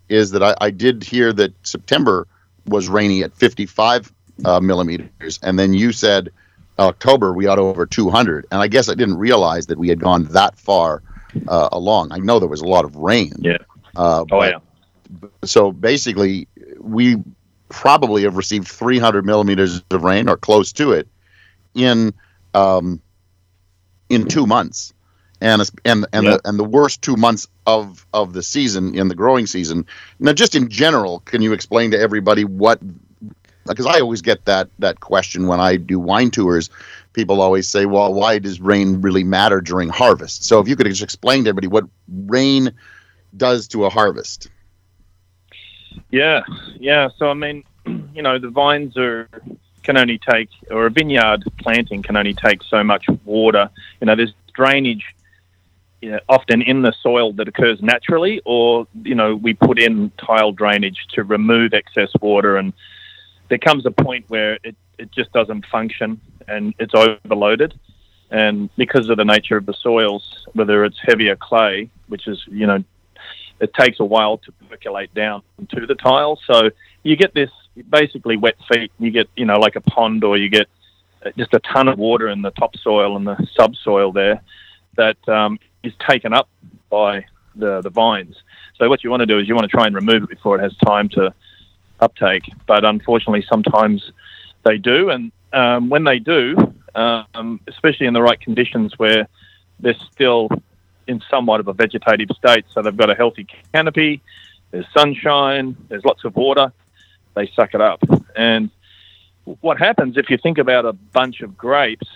is 0.10 0.32
that 0.32 0.44
I, 0.44 0.56
I 0.60 0.70
did 0.70 1.04
hear 1.04 1.32
that 1.34 1.54
September 1.66 2.28
was 2.68 2.88
rainy 2.88 3.24
at 3.24 3.34
55 3.36 4.12
uh, 4.46 4.60
millimeters, 4.60 5.40
and 5.44 5.58
then 5.60 5.74
you 5.74 5.92
said 5.92 6.30
October 6.80 7.34
we 7.34 7.44
got 7.46 7.60
over 7.60 7.86
200, 7.86 8.48
and 8.52 8.62
I 8.62 8.68
guess 8.68 8.90
I 8.90 8.96
didn't 8.96 9.18
realize 9.18 9.68
that 9.68 9.78
we 9.78 9.90
had 9.90 10.00
gone 10.00 10.26
that 10.26 10.58
far 10.58 11.04
uh, 11.48 11.70
along. 11.72 12.12
I 12.12 12.18
know 12.18 12.40
there 12.40 12.50
was 12.50 12.62
a 12.62 12.68
lot 12.68 12.86
of 12.86 12.96
rain. 12.96 13.34
Yeah. 13.40 13.58
Uh, 13.96 14.22
Oh 14.22 14.26
but- 14.26 14.52
yeah. 14.52 15.28
so 15.46 15.72
basically 15.72 16.48
we 16.80 17.18
probably 17.70 18.24
have 18.24 18.36
received 18.38 18.68
300 18.68 19.26
millimeters 19.26 19.82
of 19.92 20.04
rain 20.04 20.28
or 20.30 20.38
close 20.38 20.74
to 20.74 20.92
it 20.94 21.08
in 21.76 22.14
um, 22.54 23.02
in 24.10 24.28
two 24.28 24.46
months 24.46 24.94
and 25.42 25.62
and 25.86 26.06
and 26.14 26.26
Yeah. 26.26 26.32
the 26.38 26.42
and 26.50 26.60
the 26.60 26.64
worst 26.64 27.02
two 27.02 27.16
months 27.16 27.48
of 27.66 28.06
of 28.14 28.34
the 28.34 28.44
season 28.44 28.94
in 28.96 29.08
the 29.08 29.16
growing 29.16 29.48
season 29.48 29.86
now 30.20 30.34
just 30.34 30.54
in 30.56 30.70
general 30.70 31.20
can 31.22 31.42
you 31.42 31.52
explain 31.54 31.92
to 31.92 32.00
everybody 32.00 32.44
what 32.46 32.80
because 33.68 33.86
I 33.86 34.00
always 34.00 34.22
get 34.22 34.46
that 34.46 34.70
that 34.80 35.00
question 35.00 35.48
when 35.48 35.60
I 35.60 35.78
do 35.78 36.00
wine 36.00 36.32
tours. 36.32 36.70
People 37.14 37.42
always 37.42 37.68
say, 37.68 37.86
"Well, 37.86 38.14
why 38.14 38.40
does 38.40 38.60
rain 38.60 39.02
really 39.02 39.24
matter 39.24 39.62
during 39.62 39.90
harvest?" 39.90 40.44
So 40.44 40.60
if 40.60 40.68
you 40.68 40.76
could 40.76 40.88
just 40.88 41.04
explain 41.04 41.44
to 41.44 41.50
everybody 41.50 41.68
what 41.68 41.86
rain 42.08 42.72
does 43.36 43.68
to 43.70 43.86
a 43.86 43.90
harvest. 43.90 44.50
Yeah, 46.12 46.42
yeah. 46.80 47.10
So 47.18 47.30
I 47.30 47.34
mean, 47.34 47.64
you 48.14 48.22
know, 48.22 48.40
the 48.40 48.50
vines 48.50 48.98
are 48.98 49.30
can 49.84 49.98
only 49.98 50.18
take, 50.18 50.50
or 50.72 50.86
a 50.86 50.90
vineyard 50.90 51.44
planting 51.60 52.02
can 52.02 52.16
only 52.16 52.34
take 52.34 52.64
so 52.64 52.84
much 52.84 53.06
water. 53.26 53.70
You 54.00 54.08
know, 54.08 54.16
there's 54.16 54.34
drainage 54.54 55.04
you 56.04 56.12
know, 56.12 56.20
often 56.28 56.62
in 56.62 56.82
the 56.82 56.92
soil 57.02 57.32
that 57.34 57.48
occurs 57.48 57.82
naturally, 57.82 58.42
or 58.44 58.86
you 59.04 59.16
know, 59.16 59.36
we 59.36 59.54
put 59.54 59.80
in 59.80 60.12
tile 60.18 60.52
drainage 60.52 61.08
to 61.14 61.24
remove 61.24 61.74
excess 61.74 62.10
water, 62.22 62.58
and 62.58 62.74
there 63.54 63.60
comes 63.60 63.86
a 63.86 63.92
point 63.92 64.26
where 64.30 64.58
it, 64.64 64.76
it 64.98 65.12
just 65.12 65.32
doesn't 65.32 65.64
function 65.68 66.20
and 66.48 66.74
it's 66.80 66.96
overloaded. 66.96 67.80
And 68.32 68.68
because 68.78 69.10
of 69.10 69.18
the 69.18 69.26
nature 69.26 69.58
of 69.58 69.68
the 69.68 69.76
soils, 69.76 70.48
whether 70.54 70.84
it's 70.84 70.98
heavier 71.00 71.36
clay, 71.36 71.88
which 72.08 72.28
is 72.28 72.44
you 72.48 72.66
know, 72.66 72.84
it 73.60 73.72
takes 73.76 74.00
a 74.00 74.06
while 74.06 74.40
to 74.40 74.52
percolate 74.68 75.14
down 75.14 75.44
to 75.70 75.86
the 75.86 75.94
tile, 75.94 76.40
so 76.48 76.72
you 77.04 77.16
get 77.16 77.36
this 77.36 77.52
basically 77.92 78.38
wet 78.38 78.56
feet. 78.68 78.92
You 78.98 79.12
get 79.12 79.30
you 79.36 79.46
know 79.46 79.60
like 79.60 79.76
a 79.76 79.82
pond, 79.82 80.24
or 80.24 80.36
you 80.36 80.50
get 80.50 80.68
just 81.38 81.54
a 81.54 81.60
ton 81.60 81.88
of 81.88 82.00
water 82.00 82.30
in 82.30 82.42
the 82.42 82.50
topsoil 82.50 83.16
and 83.18 83.28
the 83.28 83.38
subsoil 83.56 84.12
there 84.12 84.42
that 84.96 85.30
um, 85.30 85.60
is 85.84 85.94
taken 86.10 86.34
up 86.34 86.50
by 86.90 87.24
the, 87.56 87.82
the 87.82 87.92
vines. 87.92 88.36
So 88.80 88.90
what 88.90 89.04
you 89.04 89.12
want 89.12 89.22
to 89.22 89.28
do 89.28 89.38
is 89.38 89.48
you 89.48 89.54
want 89.54 89.70
to 89.70 89.78
try 89.78 89.86
and 89.86 89.94
remove 89.94 90.24
it 90.24 90.30
before 90.30 90.58
it 90.58 90.64
has 90.64 90.76
time 90.78 91.08
to 91.10 91.32
uptake. 92.04 92.52
But 92.68 92.86
unfortunately, 92.86 93.46
sometimes 93.50 94.12
they 94.64 94.78
do, 94.78 95.10
and 95.10 95.32
um, 95.52 95.90
when 95.90 96.04
they 96.04 96.20
do, 96.20 96.56
um, 96.96 97.60
especially 97.68 98.08
in 98.08 98.14
the 98.14 98.22
right 98.22 98.40
conditions 98.40 98.98
where 98.98 99.28
they're 99.80 99.96
still 100.12 100.50
in 101.08 101.22
somewhat 101.30 101.60
of 101.60 101.68
a 101.68 101.74
vegetative 101.74 102.30
state, 102.38 102.66
so 102.70 102.82
they've 102.82 102.96
got 102.96 103.10
a 103.10 103.16
healthy 103.16 103.48
canopy, 103.74 104.22
there's 104.72 104.86
sunshine, 104.96 105.76
there's 105.90 106.06
lots 106.06 106.24
of 106.24 106.36
water, 106.36 106.72
they 107.36 107.48
suck 107.56 107.74
it 107.74 107.82
up. 107.82 108.02
And 108.36 108.70
what 109.62 109.78
happens 109.78 110.18
if 110.18 110.30
you 110.30 110.38
think 110.38 110.58
about 110.58 110.86
a 110.86 110.94
bunch 110.94 111.42
of 111.42 111.58
grapes? 111.58 112.08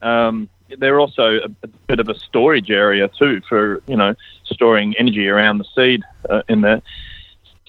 Um, 0.00 0.48
they're 0.78 1.00
also 1.00 1.40
a, 1.40 1.48
a, 1.62 1.66
bit 1.88 2.00
of 2.00 2.08
a 2.08 2.18
storage 2.18 2.70
area 2.70 3.08
too 3.08 3.40
for 3.48 3.82
you 3.86 3.96
know 3.96 4.14
storing 4.44 4.94
energy 4.98 5.28
around 5.28 5.58
the 5.58 5.64
seed 5.74 6.02
uh, 6.28 6.42
in 6.48 6.60
there. 6.60 6.80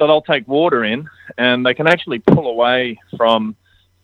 So 0.02 0.08
they'll 0.08 0.24
take 0.24 0.48
water 0.48 0.84
in, 0.84 1.08
and 1.38 1.64
they 1.64 1.76
can 1.76 1.86
actually 1.86 2.18
pull 2.18 2.48
away 2.48 3.00
from 3.16 3.56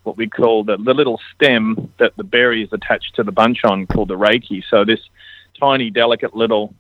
what 0.04 0.16
we 0.16 0.30
call 0.30 0.64
the, 0.64 0.78
the 0.78 0.94
little 0.94 1.20
stem 1.34 1.92
that 1.98 2.16
the 2.18 2.24
berry 2.24 2.62
is 2.62 2.72
attached 2.72 3.16
to 3.16 3.24
the 3.24 3.32
bunch 3.32 3.64
on, 3.64 3.88
called 3.88 4.10
the 4.10 4.16
rachis. 4.16 4.64
So 4.70 4.86
this 4.86 5.00
tiny, 5.60 5.90
delicate 5.90 6.36
little 6.36 6.76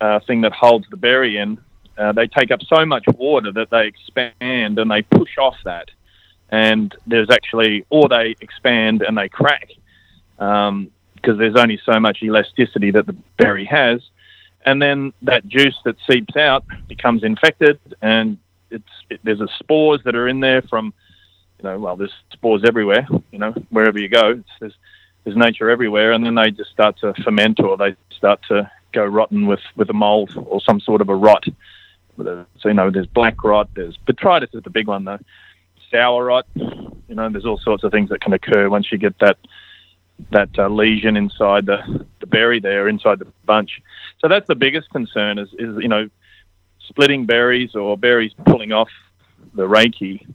uh, 0.00 0.20
thing 0.20 0.42
that 0.42 0.52
holds 0.52 0.88
the 0.90 0.96
berry 0.96 1.38
in, 1.38 1.58
uh, 1.98 2.12
they 2.12 2.28
take 2.28 2.52
up 2.52 2.60
so 2.62 2.86
much 2.86 3.02
water 3.18 3.50
that 3.50 3.70
they 3.70 3.88
expand 3.88 4.78
and 4.78 4.88
they 4.88 5.02
push 5.02 5.38
off 5.38 5.56
that. 5.64 5.90
And 6.48 6.94
there's 7.04 7.30
actually, 7.30 7.84
or 7.90 8.08
they 8.08 8.36
expand 8.40 9.02
and 9.02 9.18
they 9.18 9.28
crack. 9.28 9.70
Um, 10.38 10.92
because 11.16 11.36
there's 11.36 11.56
only 11.56 11.80
so 11.84 11.98
much 11.98 12.22
elasticity 12.22 12.92
that 12.92 13.06
the 13.06 13.16
berry 13.38 13.64
has. 13.64 14.02
And 14.66 14.82
then 14.82 15.12
that 15.22 15.46
juice 15.46 15.76
that 15.84 15.96
seeps 16.10 16.36
out 16.36 16.64
becomes 16.88 17.22
infected, 17.22 17.78
and 18.02 18.36
it's 18.70 18.84
it, 19.08 19.20
there's 19.22 19.40
a 19.40 19.48
spores 19.58 20.00
that 20.04 20.16
are 20.16 20.26
in 20.26 20.40
there 20.40 20.60
from, 20.62 20.92
you 21.58 21.68
know, 21.68 21.78
well, 21.78 21.96
there's 21.96 22.12
spores 22.32 22.64
everywhere, 22.66 23.06
you 23.30 23.38
know, 23.38 23.52
wherever 23.70 23.98
you 23.98 24.08
go, 24.08 24.42
there's 24.60 24.74
there's 25.24 25.36
nature 25.36 25.70
everywhere, 25.70 26.12
and 26.12 26.24
then 26.26 26.34
they 26.34 26.50
just 26.50 26.70
start 26.70 26.98
to 26.98 27.14
ferment 27.24 27.60
or 27.60 27.76
they 27.76 27.94
start 28.16 28.40
to 28.48 28.70
go 28.92 29.04
rotten 29.04 29.46
with 29.46 29.60
with 29.76 29.88
a 29.88 29.94
mold 29.94 30.32
or 30.36 30.60
some 30.60 30.80
sort 30.80 31.00
of 31.00 31.08
a 31.08 31.14
rot. 31.14 31.44
So 32.18 32.46
you 32.64 32.74
know, 32.74 32.90
there's 32.90 33.06
black 33.06 33.44
rot, 33.44 33.68
there's 33.74 33.96
botrytis 34.06 34.54
is 34.54 34.64
the 34.64 34.70
big 34.70 34.88
one 34.88 35.04
though, 35.04 35.20
sour 35.92 36.24
rot. 36.24 36.46
You 36.54 37.14
know, 37.14 37.28
there's 37.28 37.46
all 37.46 37.58
sorts 37.58 37.84
of 37.84 37.92
things 37.92 38.08
that 38.10 38.20
can 38.20 38.32
occur 38.32 38.68
once 38.68 38.90
you 38.90 38.98
get 38.98 39.16
that 39.20 39.38
that 40.30 40.48
uh, 40.58 40.68
lesion 40.68 41.16
inside 41.16 41.66
the, 41.66 42.06
the 42.20 42.26
berry 42.26 42.60
there, 42.60 42.88
inside 42.88 43.18
the 43.18 43.26
bunch. 43.44 43.82
So 44.20 44.28
that's 44.28 44.46
the 44.46 44.54
biggest 44.54 44.90
concern 44.90 45.38
is, 45.38 45.48
is 45.58 45.76
you 45.78 45.88
know, 45.88 46.08
splitting 46.88 47.26
berries 47.26 47.74
or 47.74 47.96
berries 47.96 48.32
pulling 48.46 48.72
off 48.72 48.88
the 49.54 49.66
rachis, 49.66 50.26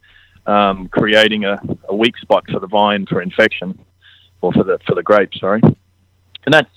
um, 0.46 0.88
creating 0.90 1.46
a, 1.46 1.60
a 1.90 1.96
weak 1.96 2.18
spot 2.18 2.44
for 2.52 2.60
the 2.60 2.68
vine 2.68 3.06
for 3.06 3.22
infection 3.22 3.80
or 4.42 4.52
for 4.54 4.64
the 4.64 4.80
for 4.86 4.96
the 4.96 5.04
grape, 5.04 5.34
sorry. 5.36 5.62
And 5.64 6.54
that's 6.54 6.70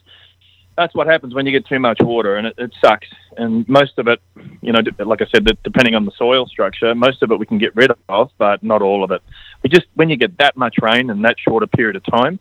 that's 0.76 0.94
what 0.94 1.06
happens 1.06 1.34
when 1.34 1.46
you 1.46 1.52
get 1.52 1.66
too 1.66 1.78
much 1.78 2.00
water, 2.00 2.36
and 2.36 2.48
it, 2.48 2.54
it 2.58 2.74
sucks. 2.82 3.06
And 3.36 3.68
most 3.68 3.98
of 3.98 4.08
it, 4.08 4.20
you 4.60 4.72
know, 4.72 4.80
like 4.98 5.22
I 5.22 5.26
said, 5.26 5.46
depending 5.62 5.94
on 5.94 6.04
the 6.04 6.12
soil 6.16 6.46
structure, 6.46 6.94
most 6.94 7.22
of 7.22 7.30
it 7.30 7.38
we 7.38 7.46
can 7.46 7.58
get 7.58 7.74
rid 7.76 7.90
of, 8.08 8.30
but 8.38 8.62
not 8.62 8.82
all 8.82 9.04
of 9.04 9.10
it. 9.10 9.22
We 9.62 9.70
just 9.70 9.86
when 9.94 10.10
you 10.10 10.16
get 10.16 10.36
that 10.38 10.56
much 10.56 10.76
rain 10.80 11.10
in 11.10 11.22
that 11.22 11.36
short 11.38 11.62
a 11.62 11.66
period 11.66 11.96
of 11.96 12.04
time, 12.04 12.38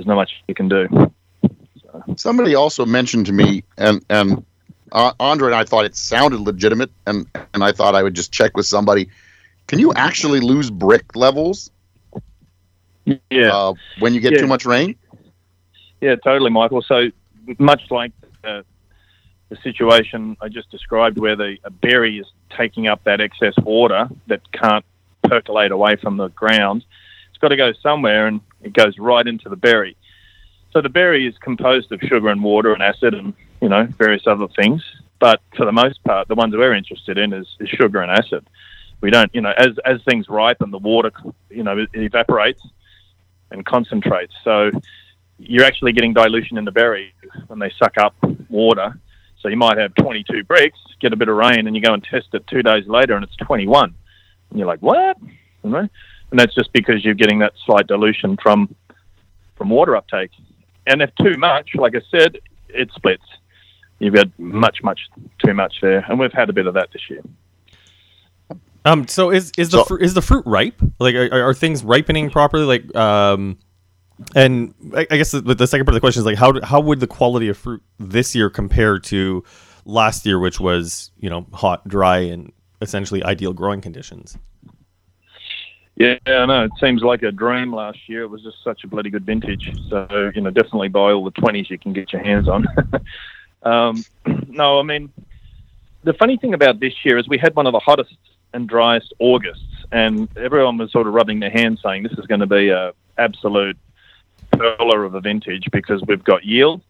there's 0.00 0.06
not 0.06 0.14
much 0.14 0.42
you 0.48 0.54
can 0.54 0.68
do. 0.68 0.88
So. 1.82 2.04
Somebody 2.16 2.54
also 2.54 2.86
mentioned 2.86 3.26
to 3.26 3.32
me, 3.32 3.64
and 3.76 4.02
and 4.08 4.44
uh, 4.92 5.12
Andre 5.20 5.48
and 5.48 5.54
I 5.54 5.64
thought 5.64 5.84
it 5.84 5.94
sounded 5.94 6.40
legitimate, 6.40 6.90
and 7.06 7.26
and 7.52 7.62
I 7.62 7.72
thought 7.72 7.94
I 7.94 8.02
would 8.02 8.14
just 8.14 8.32
check 8.32 8.56
with 8.56 8.64
somebody. 8.64 9.10
Can 9.66 9.78
you 9.78 9.92
actually 9.92 10.40
lose 10.40 10.70
Brix 10.70 11.14
levels? 11.14 11.70
Yeah. 13.04 13.54
Uh, 13.54 13.74
when 13.98 14.14
you 14.14 14.20
get 14.20 14.32
yeah. 14.32 14.38
too 14.38 14.46
much 14.46 14.64
rain. 14.64 14.96
Yeah, 16.00 16.16
totally, 16.16 16.50
Michael. 16.50 16.80
So 16.80 17.10
much 17.58 17.82
like 17.90 18.12
uh, 18.42 18.62
the 19.50 19.56
situation 19.56 20.34
I 20.40 20.48
just 20.48 20.70
described, 20.70 21.18
where 21.18 21.36
the 21.36 21.58
berry 21.82 22.18
is 22.18 22.26
taking 22.56 22.86
up 22.86 23.04
that 23.04 23.20
excess 23.20 23.54
water 23.58 24.08
that 24.28 24.50
can't 24.52 24.84
percolate 25.24 25.72
away 25.72 25.96
from 25.96 26.16
the 26.16 26.28
ground, 26.28 26.86
it's 27.28 27.38
got 27.38 27.48
to 27.48 27.56
go 27.56 27.74
somewhere, 27.82 28.26
and 28.26 28.40
it 28.62 28.72
goes 28.72 28.98
right 28.98 29.26
into 29.26 29.48
the 29.48 29.56
berry. 29.56 29.96
So 30.72 30.80
the 30.80 30.88
berry 30.88 31.26
is 31.26 31.36
composed 31.38 31.90
of 31.92 32.00
sugar 32.00 32.28
and 32.28 32.42
water 32.42 32.72
and 32.72 32.82
acid 32.82 33.14
and 33.14 33.34
you 33.60 33.68
know 33.68 33.84
various 33.98 34.26
other 34.26 34.48
things. 34.48 34.82
But 35.18 35.40
for 35.56 35.66
the 35.66 35.72
most 35.72 36.02
part, 36.04 36.28
the 36.28 36.34
ones 36.34 36.54
we're 36.56 36.74
interested 36.74 37.18
in 37.18 37.32
is, 37.32 37.46
is 37.60 37.68
sugar 37.68 38.00
and 38.00 38.10
acid. 38.10 38.46
We 39.00 39.10
don't, 39.10 39.34
you 39.34 39.40
know, 39.40 39.52
as 39.56 39.78
as 39.84 40.02
things 40.04 40.28
ripen, 40.28 40.70
the 40.70 40.78
water, 40.78 41.12
you 41.50 41.62
know, 41.62 41.86
evaporates 41.94 42.62
and 43.50 43.64
concentrates. 43.64 44.34
So 44.44 44.70
you're 45.38 45.64
actually 45.64 45.92
getting 45.92 46.12
dilution 46.12 46.58
in 46.58 46.64
the 46.64 46.72
berry 46.72 47.14
when 47.46 47.58
they 47.58 47.72
suck 47.78 47.96
up 47.98 48.14
water. 48.48 48.98
So 49.40 49.48
you 49.48 49.56
might 49.56 49.78
have 49.78 49.94
22 49.94 50.44
Brix, 50.44 50.72
get 51.00 51.14
a 51.14 51.16
bit 51.16 51.28
of 51.28 51.36
rain, 51.36 51.66
and 51.66 51.74
you 51.74 51.80
go 51.80 51.94
and 51.94 52.04
test 52.04 52.28
it 52.34 52.46
two 52.46 52.62
days 52.62 52.86
later, 52.86 53.14
and 53.14 53.24
it's 53.24 53.36
21. 53.36 53.94
And 54.50 54.58
you're 54.58 54.68
like, 54.68 54.80
what? 54.80 55.16
You 55.64 55.70
know? 55.70 55.88
And 56.30 56.38
that's 56.38 56.54
just 56.54 56.72
because 56.72 57.04
you're 57.04 57.14
getting 57.14 57.38
that 57.40 57.52
slight 57.64 57.86
dilution 57.86 58.36
from 58.42 58.74
from 59.56 59.68
water 59.68 59.96
uptake. 59.96 60.30
And 60.86 61.02
if 61.02 61.14
too 61.16 61.36
much, 61.36 61.74
like 61.74 61.94
I 61.94 62.00
said, 62.10 62.38
it 62.68 62.90
splits. 62.94 63.24
You've 63.98 64.14
got 64.14 64.26
much, 64.38 64.82
much 64.82 65.00
too 65.44 65.52
much 65.52 65.74
there, 65.82 66.04
and 66.08 66.18
we've 66.18 66.32
had 66.32 66.48
a 66.48 66.52
bit 66.52 66.66
of 66.66 66.74
that 66.74 66.88
this 66.92 67.02
year. 67.10 67.22
Um. 68.84 69.06
So 69.06 69.30
is 69.30 69.52
is 69.58 69.68
the 69.70 69.78
so, 69.78 69.84
fr- 69.84 69.98
is 69.98 70.14
the 70.14 70.22
fruit 70.22 70.44
ripe? 70.46 70.80
Like, 70.98 71.14
are, 71.14 71.48
are 71.48 71.52
things 71.52 71.84
ripening 71.84 72.30
properly? 72.30 72.64
Like, 72.64 72.96
um, 72.96 73.58
and 74.34 74.74
I, 74.96 75.06
I 75.10 75.16
guess 75.18 75.32
the, 75.32 75.42
the, 75.42 75.66
second 75.66 75.84
part 75.84 75.92
of 75.92 75.94
the 75.94 76.00
question 76.00 76.20
is 76.20 76.26
like, 76.26 76.38
how 76.38 76.58
how 76.62 76.80
would 76.80 77.00
the 77.00 77.06
quality 77.06 77.48
of 77.48 77.58
fruit 77.58 77.82
this 77.98 78.34
year 78.34 78.48
compare 78.48 78.98
to 78.98 79.44
last 79.84 80.24
year, 80.24 80.38
which 80.38 80.60
was 80.60 81.10
you 81.18 81.28
know 81.28 81.46
hot, 81.52 81.86
dry, 81.86 82.18
and 82.20 82.52
essentially 82.80 83.22
ideal 83.22 83.52
growing 83.52 83.82
conditions? 83.82 84.38
Yeah, 86.00 86.16
I 86.26 86.46
know. 86.46 86.64
It 86.64 86.72
seems 86.80 87.02
like 87.02 87.22
a 87.22 87.30
dream 87.30 87.74
last 87.74 88.08
year. 88.08 88.22
It 88.22 88.28
was 88.28 88.42
just 88.42 88.64
such 88.64 88.84
a 88.84 88.86
bloody 88.86 89.10
good 89.10 89.26
vintage. 89.26 89.70
So, 89.90 90.32
you 90.34 90.40
know, 90.40 90.48
definitely 90.48 90.88
buy 90.88 91.12
all 91.12 91.22
the 91.22 91.32
20s 91.32 91.68
you 91.68 91.78
can 91.78 91.92
get 91.92 92.10
your 92.10 92.22
hands 92.22 92.48
on. 92.48 92.66
um, 93.64 94.02
no, 94.48 94.80
I 94.80 94.82
mean, 94.82 95.12
the 96.02 96.14
funny 96.14 96.38
thing 96.38 96.54
about 96.54 96.80
this 96.80 96.94
year 97.04 97.18
is 97.18 97.28
we 97.28 97.36
had 97.36 97.54
one 97.54 97.66
of 97.66 97.74
the 97.74 97.80
hottest 97.80 98.16
and 98.54 98.66
driest 98.66 99.12
Augusts, 99.18 99.84
and 99.92 100.26
everyone 100.38 100.78
was 100.78 100.90
sort 100.90 101.06
of 101.06 101.12
rubbing 101.12 101.38
their 101.38 101.50
hands 101.50 101.80
saying 101.84 102.04
this 102.04 102.12
is 102.12 102.24
going 102.24 102.40
to 102.40 102.46
be 102.46 102.70
a 102.70 102.94
absolute 103.18 103.76
perler 104.54 105.04
of 105.04 105.14
a 105.14 105.20
vintage 105.20 105.68
because 105.70 106.02
we've 106.06 106.24
got 106.24 106.46
yield, 106.46 106.80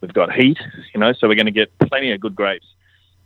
we've 0.00 0.14
got 0.14 0.32
heat, 0.32 0.58
you 0.94 1.00
know, 1.00 1.12
so 1.12 1.26
we're 1.26 1.34
going 1.34 1.46
to 1.46 1.50
get 1.50 1.76
plenty 1.80 2.12
of 2.12 2.20
good 2.20 2.36
grapes. 2.36 2.66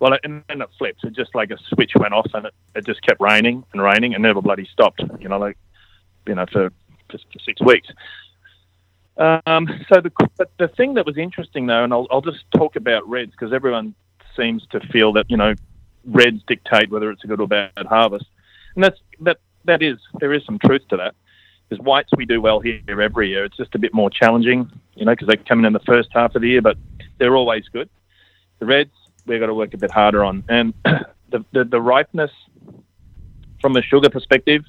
Well, 0.00 0.16
and 0.22 0.44
then 0.48 0.62
it 0.62 0.68
flipped. 0.78 1.04
It 1.04 1.14
just 1.14 1.34
like 1.34 1.50
a 1.50 1.58
switch 1.58 1.92
went 1.96 2.14
off, 2.14 2.30
and 2.34 2.46
it, 2.46 2.54
it 2.74 2.86
just 2.86 3.02
kept 3.02 3.20
raining 3.20 3.64
and 3.72 3.82
raining, 3.82 4.14
and 4.14 4.22
never 4.22 4.40
bloody 4.40 4.68
stopped. 4.72 5.02
You 5.18 5.28
know, 5.28 5.38
like 5.38 5.58
you 6.26 6.34
know, 6.34 6.46
for 6.52 6.70
for, 7.10 7.18
for 7.18 7.38
six 7.44 7.60
weeks. 7.60 7.88
Um, 9.16 9.68
so 9.92 10.00
the 10.00 10.48
the 10.58 10.68
thing 10.68 10.94
that 10.94 11.04
was 11.04 11.18
interesting 11.18 11.66
though, 11.66 11.82
and 11.82 11.92
I'll 11.92 12.06
I'll 12.10 12.22
just 12.22 12.44
talk 12.52 12.76
about 12.76 13.08
reds 13.08 13.32
because 13.32 13.52
everyone 13.52 13.94
seems 14.36 14.64
to 14.70 14.80
feel 14.80 15.12
that 15.14 15.28
you 15.28 15.36
know 15.36 15.54
reds 16.04 16.42
dictate 16.46 16.90
whether 16.90 17.10
it's 17.10 17.24
a 17.24 17.26
good 17.26 17.40
or 17.40 17.48
bad 17.48 17.72
harvest, 17.88 18.26
and 18.76 18.84
that's 18.84 19.00
that 19.20 19.38
that 19.64 19.82
is 19.82 19.98
there 20.20 20.32
is 20.32 20.44
some 20.44 20.58
truth 20.58 20.86
to 20.88 20.96
that. 20.98 21.14
Because 21.68 21.84
whites 21.84 22.10
we 22.16 22.24
do 22.24 22.40
well 22.40 22.60
here 22.60 22.80
every 23.02 23.28
year. 23.28 23.44
It's 23.44 23.56
just 23.58 23.74
a 23.74 23.78
bit 23.78 23.92
more 23.92 24.08
challenging, 24.08 24.70
you 24.94 25.04
know, 25.04 25.12
because 25.12 25.28
they 25.28 25.36
come 25.36 25.58
in 25.58 25.66
in 25.66 25.74
the 25.74 25.80
first 25.80 26.08
half 26.12 26.34
of 26.34 26.40
the 26.40 26.48
year, 26.48 26.62
but 26.62 26.78
they're 27.18 27.36
always 27.36 27.68
good. 27.68 27.90
The 28.58 28.64
reds 28.64 28.90
we've 29.28 29.40
got 29.40 29.46
to 29.46 29.54
work 29.54 29.74
a 29.74 29.78
bit 29.78 29.90
harder 29.90 30.24
on, 30.24 30.42
and 30.48 30.74
the, 30.84 31.44
the 31.52 31.64
the 31.64 31.80
ripeness 31.80 32.30
from 33.60 33.76
a 33.76 33.82
sugar 33.82 34.08
perspective, 34.08 34.64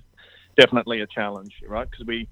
definitely 0.58 1.02
a 1.02 1.08
challenge, 1.08 1.54
right? 1.68 1.90
Because 1.90 2.06
we, 2.06 2.18
you 2.18 2.28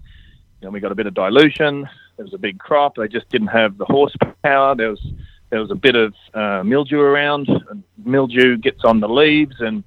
know, 0.62 0.70
we 0.70 0.80
got 0.80 0.92
a 0.92 0.96
bit 0.96 1.08
of 1.08 1.14
dilution. 1.14 1.88
There 2.18 2.26
was 2.26 2.34
a 2.34 2.38
big 2.38 2.60
crop. 2.60 2.96
They 2.96 3.08
just 3.08 3.30
didn't 3.30 3.48
have 3.48 3.78
the 3.78 3.86
horsepower. 3.86 4.76
There 4.76 4.90
was 4.90 5.02
there 5.50 5.62
was 5.62 5.72
a 5.72 5.76
bit 5.76 5.96
of 5.96 6.14
uh, 6.34 6.64
mildew 6.64 7.00
around. 7.00 7.48
And 7.70 7.84
mildew 8.04 8.58
gets 8.58 8.84
on 8.84 9.00
the 9.00 9.08
leaves 9.08 9.56
and 9.60 9.84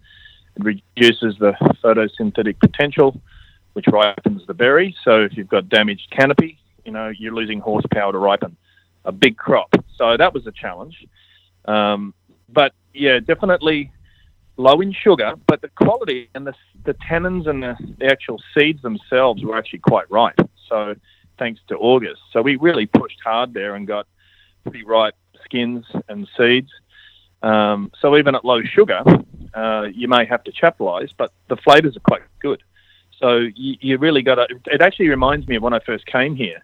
it 0.56 0.64
reduces 0.64 1.36
the 1.38 1.52
photosynthetic 1.82 2.58
potential, 2.58 3.20
which 3.74 3.86
ripens 3.86 4.46
the 4.46 4.54
berry. 4.54 4.96
So 5.04 5.22
if 5.22 5.36
you've 5.36 5.48
got 5.48 5.68
damaged 5.68 6.10
canopy, 6.10 6.58
you 6.84 6.92
know 6.92 7.12
you're 7.16 7.34
losing 7.34 7.60
horsepower 7.60 8.12
to 8.12 8.18
ripen 8.18 8.56
a 9.04 9.12
big 9.12 9.36
crop. 9.36 9.74
So 9.96 10.16
that 10.16 10.32
was 10.32 10.46
a 10.46 10.52
challenge. 10.52 11.06
Um, 11.66 12.14
but 12.52 12.72
yeah, 12.92 13.20
definitely 13.20 13.90
low 14.56 14.80
in 14.80 14.92
sugar, 14.92 15.34
but 15.46 15.60
the 15.62 15.68
quality 15.68 16.28
and 16.34 16.46
the, 16.46 16.54
the 16.84 16.94
tannins 16.94 17.48
and 17.48 17.62
the, 17.62 17.76
the 17.98 18.06
actual 18.06 18.40
seeds 18.54 18.82
themselves 18.82 19.44
were 19.44 19.56
actually 19.56 19.78
quite 19.78 20.10
ripe. 20.10 20.40
So 20.68 20.94
thanks 21.38 21.60
to 21.68 21.76
August. 21.76 22.20
So 22.32 22.42
we 22.42 22.56
really 22.56 22.86
pushed 22.86 23.18
hard 23.24 23.54
there 23.54 23.74
and 23.74 23.86
got 23.86 24.06
pretty 24.64 24.84
ripe 24.84 25.14
skins 25.44 25.84
and 26.08 26.28
seeds. 26.36 26.70
Um, 27.42 27.90
so 28.00 28.16
even 28.16 28.34
at 28.34 28.44
low 28.44 28.62
sugar, 28.62 29.02
uh, 29.54 29.88
you 29.92 30.06
may 30.08 30.26
have 30.26 30.44
to 30.44 30.52
chaptalize, 30.52 31.10
but 31.16 31.32
the 31.48 31.56
flavors 31.56 31.96
are 31.96 32.00
quite 32.00 32.22
good. 32.40 32.62
So 33.18 33.38
you, 33.54 33.76
you 33.80 33.98
really 33.98 34.22
got 34.22 34.36
to. 34.36 34.46
It 34.66 34.80
actually 34.80 35.08
reminds 35.08 35.46
me 35.48 35.56
of 35.56 35.62
when 35.62 35.74
I 35.74 35.80
first 35.80 36.06
came 36.06 36.36
here, 36.36 36.62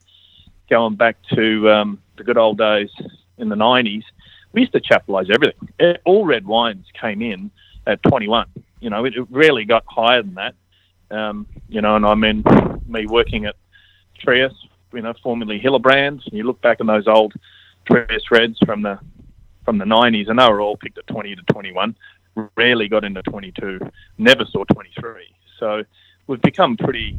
going 0.71 0.97
back 0.97 1.17
to 1.35 1.71
um, 1.71 2.03
the 2.17 2.25
good 2.25 2.39
old 2.39 2.59
days 2.59 2.91
in 3.39 3.49
the 3.49 3.57
'90s. 3.57 4.05
We 4.57 4.63
used 4.63 4.73
to 4.73 4.81
chaptalize 4.81 5.29
everything. 5.31 5.99
All 6.07 6.25
red 6.25 6.47
wines 6.47 6.87
came 6.99 7.21
in 7.21 7.51
at 7.87 8.03
21. 8.05 8.49
You 8.81 8.89
know, 8.89 9.05
it, 9.05 9.15
it 9.15 9.27
rarely 9.29 9.67
got 9.67 9.85
higher 9.87 10.23
than 10.23 10.35
that. 10.37 10.55
Um, 11.11 11.47
you 11.69 11.83
know, 11.83 11.95
and 11.95 12.07
I 12.07 12.15
mean, 12.15 12.43
me 12.89 13.07
working 13.07 13.45
at 13.45 13.55
Trius, 14.25 14.55
you 14.95 15.03
know, 15.03 15.13
formerly 15.23 15.61
Hillebrand, 15.61 16.25
and 16.25 16.33
you 16.33 16.45
look 16.45 16.63
back 16.63 16.81
on 16.81 16.87
those 16.87 17.07
old 17.07 17.35
Trius 17.85 18.31
Reds 18.31 18.59
from 18.65 18.81
the 18.81 18.99
from 19.67 19.77
the 19.77 19.85
90s, 19.85 20.31
and 20.31 20.39
they 20.39 20.49
were 20.49 20.63
all 20.63 20.79
picked 20.79 20.97
at 20.97 21.07
20 21.09 21.37
to 21.37 21.43
21. 21.43 21.95
Rarely 22.57 22.89
got 22.89 23.05
into 23.05 23.23
22. 23.25 23.79
Never 24.17 24.47
saw 24.47 24.65
23. 24.65 25.27
So 25.59 25.83
we've 26.29 26.41
become 26.41 26.79
pretty 26.79 27.19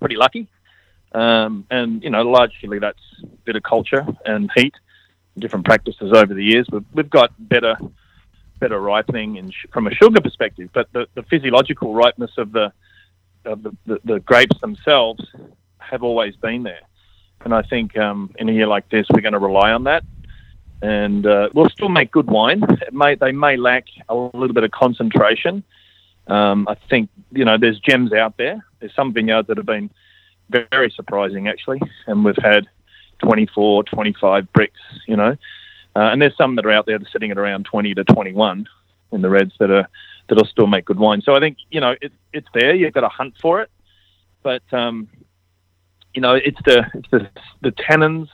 pretty 0.00 0.16
lucky. 0.16 0.48
Um, 1.12 1.66
and 1.70 2.02
you 2.02 2.08
know, 2.08 2.22
largely 2.22 2.78
that's 2.78 2.98
a 3.22 3.26
bit 3.44 3.56
of 3.56 3.62
culture 3.62 4.06
and 4.24 4.50
heat, 4.56 4.74
different 5.38 5.64
practices 5.64 6.12
over 6.12 6.34
the 6.34 6.44
years. 6.44 6.66
We've, 6.70 6.84
we've 6.92 7.10
got 7.10 7.32
better 7.38 7.76
better 8.60 8.80
ripening 8.80 9.50
sh- 9.50 9.66
from 9.72 9.86
a 9.86 9.90
sugar 9.90 10.20
perspective, 10.20 10.70
but 10.72 10.88
the, 10.92 11.06
the 11.14 11.22
physiological 11.24 11.92
ripeness 11.92 12.30
of 12.38 12.52
the 12.52 12.72
of 13.44 13.62
the, 13.62 13.76
the, 13.84 14.00
the, 14.04 14.20
grapes 14.20 14.58
themselves 14.60 15.22
have 15.78 16.02
always 16.02 16.34
been 16.36 16.62
there. 16.62 16.80
And 17.44 17.54
I 17.54 17.62
think 17.62 17.96
um, 17.98 18.34
in 18.38 18.48
a 18.48 18.52
year 18.52 18.66
like 18.66 18.88
this, 18.88 19.06
we're 19.10 19.20
going 19.20 19.34
to 19.34 19.38
rely 19.38 19.72
on 19.72 19.84
that. 19.84 20.02
And 20.80 21.26
uh, 21.26 21.50
we'll 21.52 21.68
still 21.68 21.90
make 21.90 22.10
good 22.10 22.26
wine. 22.26 22.62
May, 22.90 23.16
they 23.16 23.32
may 23.32 23.56
lack 23.56 23.84
a 24.08 24.14
little 24.14 24.54
bit 24.54 24.64
of 24.64 24.70
concentration. 24.70 25.62
Um, 26.26 26.66
I 26.68 26.74
think, 26.88 27.10
you 27.32 27.44
know, 27.44 27.58
there's 27.58 27.78
gems 27.80 28.14
out 28.14 28.38
there. 28.38 28.64
There's 28.80 28.94
some 28.94 29.12
vineyards 29.12 29.48
that 29.48 29.58
have 29.58 29.66
been 29.66 29.90
very 30.48 30.90
surprising, 30.90 31.48
actually. 31.48 31.80
And 32.06 32.24
we've 32.24 32.36
had 32.42 32.66
24, 33.18 33.84
25 33.84 34.48
Brix, 34.52 34.70
you 35.06 35.16
know. 35.16 35.36
Uh, 35.96 36.10
and 36.10 36.20
there's 36.20 36.36
some 36.36 36.56
that 36.56 36.66
are 36.66 36.72
out 36.72 36.86
there 36.86 36.98
that 36.98 37.06
are 37.06 37.10
sitting 37.10 37.30
at 37.30 37.38
around 37.38 37.64
20 37.66 37.94
to 37.94 38.04
21 38.04 38.66
in 39.12 39.22
the 39.22 39.30
reds 39.30 39.52
that 39.60 39.70
are 39.70 39.88
that'll 40.28 40.46
still 40.46 40.66
make 40.66 40.84
good 40.84 40.98
wine. 40.98 41.22
So 41.22 41.34
I 41.34 41.40
think 41.40 41.58
you 41.70 41.80
know 41.80 41.94
it, 42.00 42.12
it's 42.32 42.48
there. 42.52 42.74
You've 42.74 42.92
got 42.92 43.02
to 43.02 43.08
hunt 43.08 43.34
for 43.40 43.62
it, 43.62 43.70
but 44.42 44.62
um, 44.72 45.08
you 46.14 46.20
know 46.20 46.34
it's 46.34 46.60
the 46.64 46.84
it's 46.94 47.08
the 47.10 47.28
the 47.62 47.72
tannins, 47.72 48.28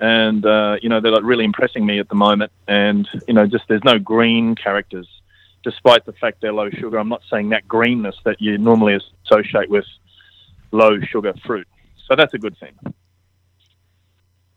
and 0.00 0.44
uh, 0.44 0.76
you 0.82 0.88
know 0.88 1.00
they're 1.00 1.12
like 1.12 1.24
really 1.24 1.44
impressing 1.44 1.86
me 1.86 1.98
at 1.98 2.08
the 2.08 2.14
moment. 2.14 2.52
And 2.68 3.08
you 3.26 3.34
know 3.34 3.46
just 3.46 3.64
there's 3.68 3.84
no 3.84 3.98
green 3.98 4.54
characters, 4.54 5.08
despite 5.64 6.04
the 6.04 6.12
fact 6.12 6.42
they're 6.42 6.52
low 6.52 6.70
sugar. 6.70 6.98
I'm 6.98 7.08
not 7.08 7.22
saying 7.30 7.50
that 7.50 7.66
greenness 7.66 8.16
that 8.24 8.40
you 8.40 8.58
normally 8.58 8.98
associate 9.24 9.70
with 9.70 9.86
low 10.72 11.00
sugar 11.00 11.32
fruit. 11.46 11.68
So 12.06 12.16
that's 12.16 12.34
a 12.34 12.38
good 12.38 12.58
thing 12.58 12.74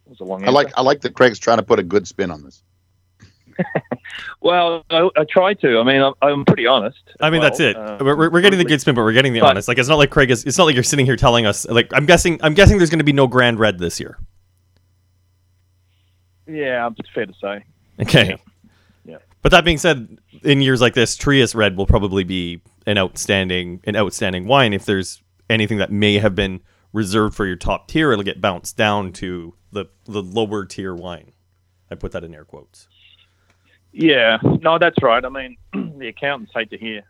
was 0.08 0.20
a 0.20 0.24
long. 0.24 0.48
I 0.48 0.52
like 0.52 0.72
I 0.78 0.82
like 0.82 1.02
that 1.02 1.14
Craig's 1.14 1.40
trying 1.40 1.58
to 1.58 1.64
put 1.64 1.80
a 1.80 1.84
good 1.84 2.08
spin 2.08 2.32
on 2.32 2.44
this. 2.44 2.64
well, 4.42 4.84
I, 4.90 5.10
I, 5.16 5.24
try 5.30 5.54
to. 5.56 5.80
I 5.80 5.84
mean, 5.84 6.02
I'm, 6.02 6.14
I'm 6.22 6.46
pretty 6.46 6.68
honest. 6.68 7.00
I 7.22 7.30
mean, 7.30 7.40
well. 7.40 7.50
that's 7.50 7.60
it. 7.60 7.76
Uh, 7.76 7.98
we're, 8.02 8.30
we're 8.30 8.42
getting 8.42 8.60
the 8.60 8.66
good 8.66 8.82
spin, 8.82 8.96
but 8.96 9.02
we're 9.02 9.14
getting 9.14 9.34
the 9.34 9.40
but, 9.40 9.52
honest. 9.52 9.68
Like, 9.68 9.78
it's 9.78 9.90
not 9.90 9.98
like 9.98 10.10
Craig 10.10 10.30
is. 10.30 10.44
It's 10.44 10.58
not 10.58 10.66
like 10.66 10.76
you're 10.76 10.84
sitting 10.84 11.06
here 11.06 11.16
telling 11.16 11.46
us. 11.46 11.66
Like, 11.66 11.92
I'm 11.94 12.06
guessing. 12.06 12.40
I'm 12.44 12.54
guessing 12.54 12.78
there's 12.78 12.90
going 12.90 13.00
to 13.00 13.06
be 13.06 13.14
no 13.14 13.28
Grand 13.28 13.60
Red 13.60 13.80
this 13.80 14.00
year. 14.00 14.18
Yeah, 16.48 16.90
it's 16.98 17.10
fair 17.10 17.26
to 17.26 17.34
say. 17.42 17.64
Okay. 18.02 18.30
Yeah. 18.30 18.36
yeah. 19.06 19.18
But 19.42 19.52
that 19.52 19.66
being 19.66 19.78
said, 19.78 20.18
in 20.44 20.62
years 20.62 20.82
like 20.82 20.94
this, 20.94 21.18
Trius 21.18 21.56
Red 21.56 21.78
will 21.78 21.88
probably 21.88 22.24
be 22.24 22.62
an 22.86 22.98
outstanding, 22.98 23.82
an 23.86 23.96
outstanding 23.96 24.48
wine. 24.48 24.74
If 24.74 24.86
there's 24.86 25.24
anything 25.50 25.78
that 25.80 25.92
may 25.92 26.20
have 26.20 26.36
been 26.36 26.62
reserved 26.94 27.36
for 27.36 27.46
your 27.46 27.56
top 27.56 27.88
tier, 27.88 28.12
it'll 28.12 28.24
get 28.24 28.42
bounced 28.42 28.78
down 28.78 29.12
to 29.14 29.54
the 29.76 29.86
the 30.06 30.24
lower 30.24 30.66
tier 30.66 30.96
wine. 30.96 31.34
I 31.92 31.96
put 31.96 32.14
that 32.14 32.24
in 32.24 32.34
air 32.34 32.46
quotes. 32.46 32.88
Yeah, 33.92 34.40
no, 34.62 34.80
that's 34.80 35.02
right. 35.04 35.24
I 35.24 35.30
mean, 35.30 35.58
the 36.00 36.08
accountants 36.08 36.52
hate 36.56 36.72
to 36.72 36.78
hear 36.78 37.04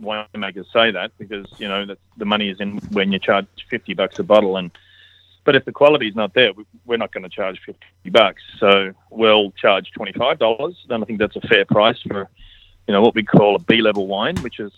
winemakers 0.00 0.64
say 0.72 0.90
that 0.90 1.12
because 1.18 1.46
you 1.58 1.68
know 1.68 1.86
that 1.86 1.98
the 2.16 2.24
money 2.24 2.48
is 2.48 2.60
in 2.60 2.78
when 2.90 3.12
you 3.12 3.18
charge 3.20 3.46
fifty 3.70 3.94
bucks 3.94 4.18
a 4.18 4.24
bottle, 4.24 4.56
and 4.56 4.70
but 5.44 5.54
if 5.54 5.64
the 5.64 5.72
quality 5.72 6.08
is 6.08 6.16
not 6.16 6.34
there, 6.34 6.52
we're 6.84 6.96
not 6.96 7.12
going 7.12 7.22
to 7.22 7.28
charge 7.28 7.60
fifty 7.64 8.10
bucks. 8.10 8.42
So 8.58 8.92
we'll 9.10 9.52
charge 9.52 9.92
twenty 9.92 10.12
five 10.12 10.38
dollars. 10.38 10.76
And 10.88 11.02
I 11.02 11.06
think 11.06 11.18
that's 11.18 11.36
a 11.36 11.40
fair 11.42 11.64
price 11.64 12.00
for 12.02 12.28
you 12.88 12.92
know 12.92 13.02
what 13.02 13.14
we 13.14 13.22
call 13.22 13.54
a 13.54 13.60
B 13.60 13.82
level 13.82 14.06
wine, 14.06 14.36
which 14.38 14.58
is 14.58 14.72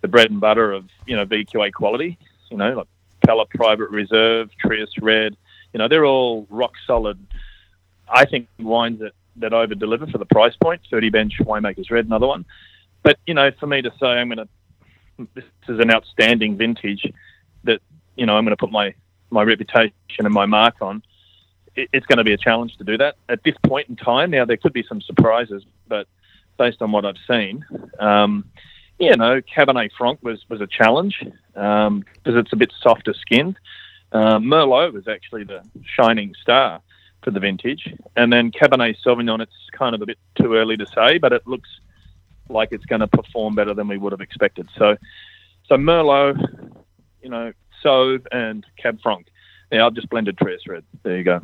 the 0.00 0.08
bread 0.08 0.30
and 0.30 0.40
butter 0.40 0.72
of 0.72 0.88
you 1.06 1.16
know 1.16 1.26
VQA 1.26 1.72
quality. 1.72 2.18
You 2.50 2.56
know, 2.56 2.72
like 2.72 2.88
Peller 3.26 3.48
Private 3.50 3.90
Reserve, 3.90 4.50
Trius 4.64 4.90
Red, 5.00 5.36
you 5.76 5.78
know, 5.78 5.88
they're 5.88 6.06
all 6.06 6.46
rock 6.48 6.72
solid. 6.86 7.18
I 8.08 8.24
think 8.24 8.48
wines 8.58 8.98
that 9.00 9.12
that 9.36 9.52
over 9.52 9.74
deliver 9.74 10.06
for 10.06 10.16
the 10.16 10.24
price 10.24 10.56
point. 10.56 10.80
Thirty 10.90 11.10
Bench 11.10 11.34
Winemakers 11.38 11.90
Red, 11.90 12.06
another 12.06 12.26
one. 12.26 12.46
But 13.02 13.18
you 13.26 13.34
know, 13.34 13.50
for 13.60 13.66
me 13.66 13.82
to 13.82 13.92
say 14.00 14.06
I'm 14.06 14.30
going 14.30 14.38
to, 14.38 15.28
this 15.34 15.44
is 15.68 15.78
an 15.78 15.90
outstanding 15.90 16.56
vintage 16.56 17.12
that 17.64 17.82
you 18.16 18.24
know 18.24 18.38
I'm 18.38 18.46
going 18.46 18.56
to 18.56 18.56
put 18.56 18.72
my 18.72 18.94
my 19.28 19.42
reputation 19.42 19.92
and 20.20 20.32
my 20.32 20.46
mark 20.46 20.76
on. 20.80 21.02
It, 21.74 21.90
it's 21.92 22.06
going 22.06 22.16
to 22.16 22.24
be 22.24 22.32
a 22.32 22.38
challenge 22.38 22.78
to 22.78 22.84
do 22.84 22.96
that 22.96 23.16
at 23.28 23.42
this 23.44 23.56
point 23.62 23.90
in 23.90 23.96
time. 23.96 24.30
Now 24.30 24.46
there 24.46 24.56
could 24.56 24.72
be 24.72 24.84
some 24.88 25.02
surprises, 25.02 25.62
but 25.88 26.08
based 26.56 26.80
on 26.80 26.90
what 26.90 27.04
I've 27.04 27.20
seen, 27.28 27.66
um, 27.98 28.48
you 28.98 29.14
know, 29.14 29.42
Cabernet 29.42 29.90
Franc 29.98 30.20
was 30.22 30.42
was 30.48 30.62
a 30.62 30.66
challenge 30.66 31.18
because 31.52 31.86
um, 31.86 32.04
it's 32.24 32.54
a 32.54 32.56
bit 32.56 32.72
softer 32.80 33.12
skinned. 33.12 33.58
Uh, 34.12 34.38
Merlot 34.38 34.92
was 34.92 35.08
actually 35.08 35.44
the 35.44 35.62
shining 35.84 36.34
star 36.40 36.80
for 37.22 37.30
the 37.30 37.40
vintage, 37.40 37.92
and 38.16 38.32
then 38.32 38.50
Cabernet 38.50 38.96
Sauvignon. 39.04 39.40
It's 39.40 39.52
kind 39.72 39.94
of 39.94 40.02
a 40.02 40.06
bit 40.06 40.18
too 40.36 40.54
early 40.54 40.76
to 40.76 40.86
say, 40.86 41.18
but 41.18 41.32
it 41.32 41.46
looks 41.46 41.68
like 42.48 42.70
it's 42.72 42.86
going 42.86 43.00
to 43.00 43.08
perform 43.08 43.54
better 43.54 43.74
than 43.74 43.88
we 43.88 43.98
would 43.98 44.12
have 44.12 44.20
expected. 44.20 44.68
So, 44.78 44.96
so 45.64 45.76
Merlot, 45.76 46.38
you 47.22 47.28
know, 47.28 47.52
Sauv 47.84 48.24
and 48.30 48.64
Cab 48.80 49.00
Franc. 49.02 49.26
Yeah, 49.72 49.84
I've 49.84 49.94
just 49.94 50.08
blended 50.08 50.38
Trius 50.38 50.68
Red. 50.68 50.84
There 51.02 51.16
you 51.16 51.24
go. 51.24 51.40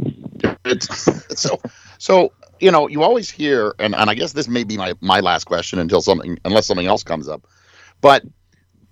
So, 1.35 1.61
so 1.99 2.33
you 2.61 2.71
know, 2.71 2.87
you 2.89 3.03
always 3.03 3.29
hear, 3.29 3.75
and, 3.81 3.95
and 3.97 4.09
I 4.09 4.15
guess 4.15 4.33
this 4.33 4.47
may 4.47 4.63
be 4.63 4.77
my, 4.77 4.95
my 5.01 5.19
last 5.19 5.45
question 5.45 5.81
until 5.81 6.01
something, 6.01 6.39
unless 6.45 6.67
something 6.67 6.87
else 6.87 7.03
comes 7.03 7.29
up, 7.29 7.45
but 8.01 8.23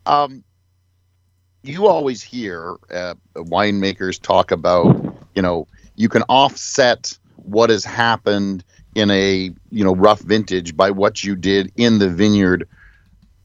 um, 0.07 0.43
you 1.63 1.87
always 1.87 2.23
hear 2.23 2.77
uh, 2.93 3.15
winemakers 3.35 4.21
talk 4.21 4.51
about, 4.51 5.17
you 5.35 5.43
know, 5.43 5.67
you 5.97 6.09
can 6.09 6.23
offset 6.23 7.17
what 7.37 7.71
has 7.71 7.85
happened 7.85 8.65
in 8.95 9.11
a 9.11 9.51
you 9.71 9.85
know 9.85 9.95
rough 9.95 10.21
vintage 10.21 10.77
by 10.77 10.91
what 10.91 11.23
you 11.23 11.37
did 11.37 11.73
in 11.77 11.99
the 11.99 12.09
vineyard 12.09 12.69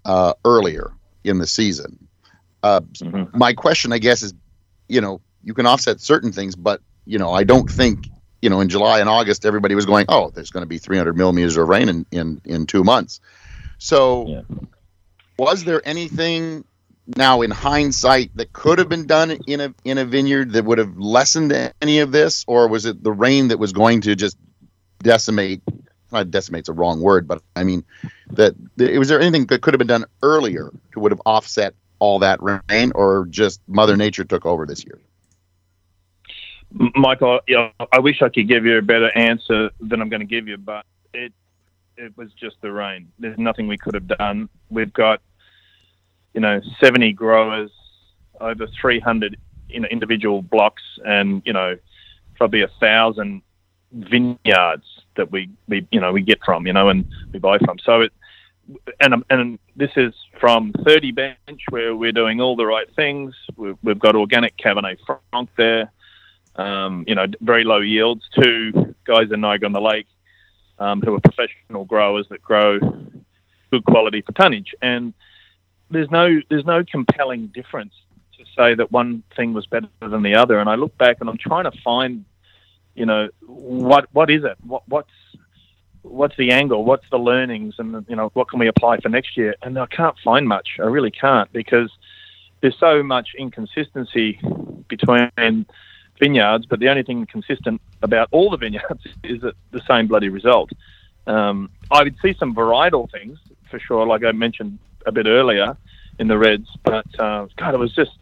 uh, 0.06 0.34
earlier 0.44 0.92
in 1.24 1.38
the 1.38 1.48
season. 1.48 2.08
Uh, 2.64 2.82
mm-hmm. 2.82 3.38
My 3.38 3.54
question, 3.54 3.94
I 3.94 4.00
guess, 4.00 4.24
is, 4.24 4.34
you 4.88 5.02
know, 5.02 5.22
you 5.44 5.54
can 5.54 5.66
offset 5.66 6.02
certain 6.02 6.32
things, 6.32 6.56
but 6.56 6.82
you 7.06 7.20
know, 7.20 7.32
I 7.32 7.44
don't 7.44 7.70
think 7.70 8.08
you 8.42 8.50
know 8.50 8.60
in 8.62 8.70
July 8.70 9.00
and 9.00 9.10
August 9.10 9.46
everybody 9.46 9.76
was 9.76 9.86
going, 9.86 10.06
oh, 10.10 10.32
there's 10.32 10.52
going 10.52 10.64
to 10.64 10.68
be 10.68 10.78
300 10.78 11.16
millimeters 11.16 11.58
of 11.58 11.68
rain 11.68 11.90
in 11.90 12.06
in 12.12 12.42
in 12.46 12.66
two 12.66 12.84
months. 12.84 13.20
So, 13.78 14.28
yeah. 14.28 14.42
was 15.38 15.66
there 15.66 15.82
anything 15.86 16.64
now 17.08 17.42
in 17.42 17.52
hindsight 17.52 18.32
that 18.36 18.54
could 18.54 18.80
have 18.80 18.90
been 18.90 19.06
done 19.06 19.32
in 19.48 19.62
a 19.62 19.74
in 19.84 19.98
a 19.98 20.06
vineyard 20.06 20.54
that 20.54 20.66
would 20.66 20.78
have 20.78 20.98
lessened 20.98 21.54
any 21.82 22.00
of 22.00 22.12
this, 22.12 22.46
or 22.48 22.68
was 22.68 22.86
it 22.86 23.04
the 23.04 23.12
rain 23.12 23.50
that 23.50 23.60
was 23.60 23.74
going 23.74 24.02
to 24.02 24.16
just 24.16 24.38
decimate? 25.00 25.62
Not 26.12 26.32
decimate's 26.32 26.70
a 26.70 26.74
wrong 26.74 27.02
word, 27.02 27.28
but 27.28 27.42
I 27.56 27.64
mean 27.64 27.84
that, 28.32 28.56
was 28.78 29.10
there 29.10 29.20
anything 29.20 29.46
that 29.48 29.62
could 29.62 29.74
have 29.74 29.80
been 29.80 29.88
done 29.88 30.06
earlier 30.22 30.72
to 30.94 31.00
would 31.00 31.12
have 31.12 31.22
offset 31.26 31.74
all 32.00 32.20
that 32.20 32.40
rain, 32.42 32.92
or 32.96 33.26
just 33.30 33.62
Mother 33.68 33.98
Nature 33.98 34.24
took 34.24 34.46
over 34.46 34.66
this 34.66 34.86
year? 34.86 35.00
Michael, 36.96 37.40
you 37.48 37.56
know, 37.56 37.72
I 37.92 38.00
wish 38.00 38.22
I 38.22 38.30
could 38.30 38.48
give 38.48 38.66
you 38.66 38.78
a 38.78 38.82
better 38.82 39.10
answer 39.18 39.70
than 39.80 40.02
I'm 40.02 40.10
going 40.10 40.20
to 40.20 40.26
give 40.26 40.48
you, 40.48 40.58
but 40.58 40.86
it 41.14 41.34
it 41.98 42.16
was 42.18 42.32
just 42.34 42.58
the 42.62 42.72
rain. 42.72 43.12
There's 43.20 43.38
nothing 43.38 43.68
we 43.68 43.78
could 43.78 43.94
have 43.94 44.08
done. 44.08 44.50
We've 44.70 44.92
got, 44.92 45.22
you 46.36 46.42
know, 46.42 46.62
70 46.80 47.14
growers, 47.14 47.72
over 48.40 48.68
300 48.80 49.38
you 49.70 49.80
know, 49.80 49.88
individual 49.90 50.44
blocks, 50.44 50.84
and 51.04 51.42
you 51.46 51.54
know, 51.54 51.78
probably 52.36 52.62
a 52.62 52.70
thousand 52.80 53.42
vineyards 53.92 54.86
that 55.16 55.32
we, 55.32 55.50
we 55.68 55.88
you 55.92 56.00
know 56.00 56.12
we 56.12 56.22
get 56.22 56.40
from, 56.46 56.68
you 56.68 56.74
know, 56.74 56.90
and 56.90 57.06
we 57.34 57.40
buy 57.40 57.58
from. 57.58 57.80
So 57.80 58.02
it 58.02 58.14
and 59.00 59.24
and 59.32 59.60
this 59.76 59.92
is 59.96 60.14
from 60.40 60.74
30 60.86 61.12
bench 61.12 61.62
where 61.70 61.96
we're 61.96 62.12
doing 62.12 62.40
all 62.42 62.56
the 62.56 62.66
right 62.66 62.88
things. 62.96 63.34
We've, 63.56 63.78
we've 63.82 64.00
got 64.00 64.16
organic 64.16 64.56
Cabernet 64.58 64.98
Franc 65.32 65.50
there 65.58 65.92
um, 66.56 67.04
you 67.08 67.16
know, 67.16 67.26
very 67.42 67.64
low 67.64 67.80
yields. 67.80 68.24
Two 68.42 68.96
guys 69.06 69.32
in 69.32 69.42
Niagara 69.42 69.68
on 69.68 69.74
the 69.74 69.82
Lake 69.82 70.08
um, 70.80 71.02
who 71.02 71.14
are 71.16 71.20
professional 71.20 71.86
growers 71.86 72.28
that 72.30 72.42
grow 72.42 72.80
good 73.72 73.86
quality 73.86 74.22
for 74.22 74.32
tonnage. 74.34 74.74
And 74.82 75.14
there's 75.96 76.12
no 76.12 76.42
there's 76.50 76.66
no 76.66 76.84
compelling 76.84 77.48
difference 77.48 77.94
to 78.38 78.44
say 78.56 78.76
that 78.76 78.92
one 78.92 79.24
thing 79.36 79.54
was 79.54 79.66
better 79.66 79.88
than 80.02 80.24
the 80.24 80.36
other. 80.36 80.60
And 80.60 80.70
I 80.70 80.76
look 80.76 80.98
back 80.98 81.18
and 81.22 81.30
I'm 81.30 81.38
trying 81.38 81.64
to 81.64 81.72
find, 81.84 82.26
you 82.96 83.06
know, 83.06 83.30
what 83.48 84.08
what 84.12 84.30
is 84.30 84.44
it? 84.44 84.58
What 84.66 84.84
what's 84.90 85.12
what's 86.02 86.36
the 86.36 86.52
angle? 86.52 86.84
What's 86.84 87.10
the 87.12 87.18
learnings? 87.18 87.76
And 87.80 88.06
you 88.10 88.16
know, 88.18 88.30
what 88.34 88.50
can 88.50 88.60
we 88.60 88.68
apply 88.68 89.00
for 89.00 89.08
next 89.08 89.38
year? 89.38 89.56
And 89.62 89.80
I 89.80 89.86
can't 89.86 90.18
find 90.22 90.48
much. 90.48 90.68
I 90.80 90.84
really 90.84 91.12
can't 91.12 91.52
because 91.54 91.90
there's 92.60 92.78
so 92.78 93.02
much 93.02 93.30
inconsistency 93.38 94.40
between 94.90 95.66
vineyards, 96.20 96.66
but 96.66 96.80
the 96.80 96.90
only 96.90 97.04
thing 97.04 97.26
consistent 97.26 97.82
about 98.02 98.28
all 98.32 98.50
the 98.50 98.58
vineyards 98.58 99.06
is 99.24 99.42
that 99.42 99.56
the 99.72 99.82
same 99.88 100.08
bloody 100.08 100.30
result. 100.30 100.72
Um, 101.26 101.70
I 101.90 102.04
would 102.04 102.18
see 102.22 102.36
some 102.38 102.54
varietal 102.54 103.10
things 103.12 103.40
for 103.70 103.80
sure, 103.80 104.06
like 104.06 104.24
I 104.24 104.32
mentioned 104.32 104.78
a 105.06 105.12
bit 105.12 105.26
earlier 105.28 105.78
in 106.20 106.28
the 106.28 106.38
reds, 106.38 106.68
but 106.84 107.08
uh, 107.20 107.48
God, 107.58 107.74
it 107.74 107.78
was 107.78 107.94
just 107.94 108.18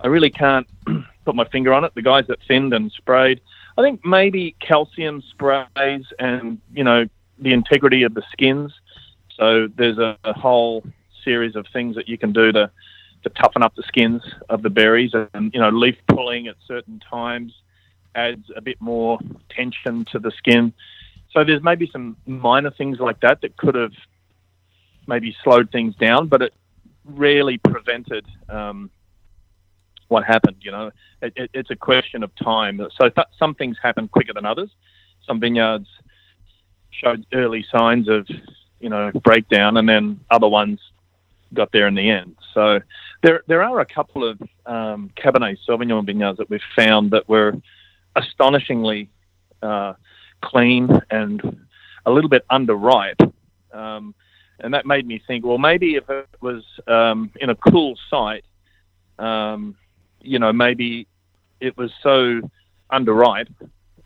I 0.00 0.08
really 0.08 0.30
can't 0.30 0.66
put 1.24 1.34
my 1.34 1.44
finger 1.44 1.72
on 1.72 1.84
it. 1.84 1.94
The 1.94 2.02
guys 2.02 2.26
that 2.26 2.38
thinned 2.46 2.74
and 2.74 2.90
sprayed, 2.92 3.40
I 3.78 3.82
think 3.82 4.04
maybe 4.04 4.56
calcium 4.60 5.22
sprays 5.22 6.04
and 6.18 6.60
you 6.74 6.84
know 6.84 7.08
the 7.38 7.52
integrity 7.52 8.02
of 8.02 8.14
the 8.14 8.22
skins. 8.32 8.72
So 9.36 9.68
there's 9.76 9.98
a, 9.98 10.18
a 10.24 10.32
whole 10.32 10.84
series 11.24 11.56
of 11.56 11.66
things 11.72 11.96
that 11.96 12.08
you 12.08 12.18
can 12.18 12.32
do 12.32 12.52
to 12.52 12.70
to 13.22 13.30
toughen 13.30 13.62
up 13.62 13.74
the 13.76 13.84
skins 13.84 14.22
of 14.48 14.62
the 14.62 14.70
berries. 14.70 15.12
And 15.34 15.52
you 15.54 15.60
know, 15.60 15.70
leaf 15.70 15.96
pulling 16.08 16.48
at 16.48 16.56
certain 16.66 17.00
times 17.00 17.52
adds 18.14 18.50
a 18.56 18.60
bit 18.60 18.80
more 18.80 19.18
tension 19.48 20.04
to 20.12 20.18
the 20.18 20.30
skin. 20.32 20.72
So 21.30 21.44
there's 21.44 21.62
maybe 21.62 21.88
some 21.90 22.16
minor 22.26 22.70
things 22.70 22.98
like 23.00 23.20
that 23.20 23.40
that 23.40 23.56
could 23.56 23.74
have 23.74 23.92
maybe 25.06 25.36
slowed 25.42 25.70
things 25.70 25.94
down, 25.96 26.28
but 26.28 26.42
it 26.42 26.54
rarely 27.04 27.58
prevented 27.58 28.26
um, 28.48 28.90
what 30.08 30.24
happened. 30.24 30.56
You 30.60 30.70
know, 30.70 30.90
it, 31.20 31.32
it, 31.36 31.50
it's 31.54 31.70
a 31.70 31.76
question 31.76 32.22
of 32.22 32.34
time. 32.36 32.80
So 32.96 33.08
th- 33.08 33.26
some 33.38 33.54
things 33.54 33.76
happen 33.82 34.08
quicker 34.08 34.32
than 34.32 34.44
others. 34.44 34.70
Some 35.26 35.40
vineyards 35.40 35.88
showed 36.90 37.26
early 37.32 37.64
signs 37.70 38.08
of 38.08 38.28
you 38.80 38.88
know 38.88 39.10
breakdown, 39.24 39.76
and 39.76 39.88
then 39.88 40.20
other 40.30 40.48
ones 40.48 40.80
got 41.54 41.72
there 41.72 41.86
in 41.86 41.94
the 41.94 42.08
end. 42.08 42.36
So 42.54 42.80
there 43.22 43.42
there 43.46 43.62
are 43.62 43.80
a 43.80 43.86
couple 43.86 44.28
of 44.28 44.40
um, 44.66 45.10
Cabernet 45.16 45.58
Sauvignon 45.68 46.06
vineyards 46.06 46.38
that 46.38 46.50
we've 46.50 46.60
found 46.76 47.10
that 47.12 47.28
were 47.28 47.54
astonishingly 48.16 49.08
uh, 49.62 49.94
clean 50.42 51.00
and 51.10 51.66
a 52.04 52.10
little 52.10 52.30
bit 52.30 52.44
underripe. 52.50 53.32
Um, 53.72 54.14
and 54.60 54.74
that 54.74 54.86
made 54.86 55.06
me 55.06 55.20
think, 55.26 55.44
well, 55.44 55.58
maybe 55.58 55.96
if 55.96 56.08
it 56.08 56.28
was 56.40 56.64
um, 56.86 57.30
in 57.40 57.50
a 57.50 57.54
cool 57.54 57.98
site, 58.08 58.44
um, 59.18 59.76
you 60.20 60.38
know, 60.38 60.52
maybe 60.52 61.06
it 61.60 61.76
was 61.76 61.90
so 62.02 62.40
underripe 62.92 63.48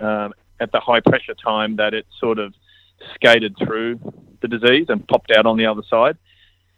um, 0.00 0.32
at 0.60 0.72
the 0.72 0.80
high 0.80 1.00
pressure 1.00 1.34
time 1.34 1.76
that 1.76 1.94
it 1.94 2.06
sort 2.18 2.38
of 2.38 2.54
skated 3.14 3.56
through 3.58 4.00
the 4.40 4.48
disease 4.48 4.86
and 4.88 5.06
popped 5.08 5.30
out 5.30 5.46
on 5.46 5.56
the 5.56 5.66
other 5.66 5.82
side. 5.88 6.16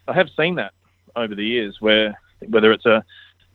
I 0.06 0.14
have 0.14 0.28
seen 0.36 0.56
that 0.56 0.72
over 1.16 1.34
the 1.34 1.44
years 1.44 1.76
where 1.80 2.18
whether 2.48 2.72
it's 2.72 2.86
a, 2.86 3.04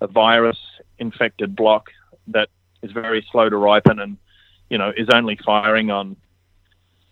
a 0.01 0.07
virus 0.07 0.57
infected 0.99 1.55
block 1.55 1.89
that 2.27 2.49
is 2.81 2.91
very 2.91 3.25
slow 3.31 3.49
to 3.49 3.57
ripen 3.57 3.99
and 3.99 4.17
you 4.69 4.77
know 4.77 4.91
is 4.95 5.07
only 5.13 5.37
firing 5.45 5.89
on 5.91 6.09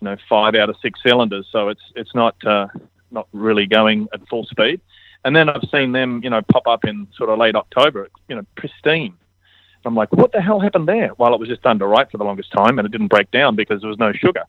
you 0.02 0.06
know 0.06 0.18
five 0.28 0.56
out 0.56 0.70
of 0.70 0.76
six 0.82 1.00
cylinders 1.06 1.48
so 1.52 1.70
it's 1.70 1.82
it's 1.96 2.14
not 2.14 2.36
uh, 2.46 2.68
not 3.12 3.28
really 3.32 3.66
going 3.66 4.08
at 4.14 4.28
full 4.28 4.46
speed 4.46 4.82
and 5.24 5.36
then 5.36 5.50
I've 5.50 5.68
seen 5.72 5.92
them 5.92 6.22
you 6.24 6.30
know 6.30 6.42
pop 6.42 6.68
up 6.68 6.86
in 6.86 7.08
sort 7.16 7.30
of 7.30 7.40
late 7.40 7.56
October 7.56 8.10
you 8.28 8.36
know 8.36 8.46
pristine 8.56 9.16
I'm 9.84 9.96
like 9.96 10.12
what 10.14 10.32
the 10.32 10.42
hell 10.42 10.60
happened 10.60 10.88
there 10.88 11.12
well 11.18 11.34
it 11.34 11.40
was 11.40 11.50
just 11.50 11.64
underripe 11.64 12.12
for 12.12 12.18
the 12.18 12.24
longest 12.24 12.52
time 12.52 12.80
and 12.80 12.86
it 12.86 12.92
didn't 12.92 13.08
break 13.08 13.32
down 13.32 13.56
because 13.56 13.82
there 13.82 13.90
was 13.90 14.00
no 14.00 14.14
sugar 14.14 14.44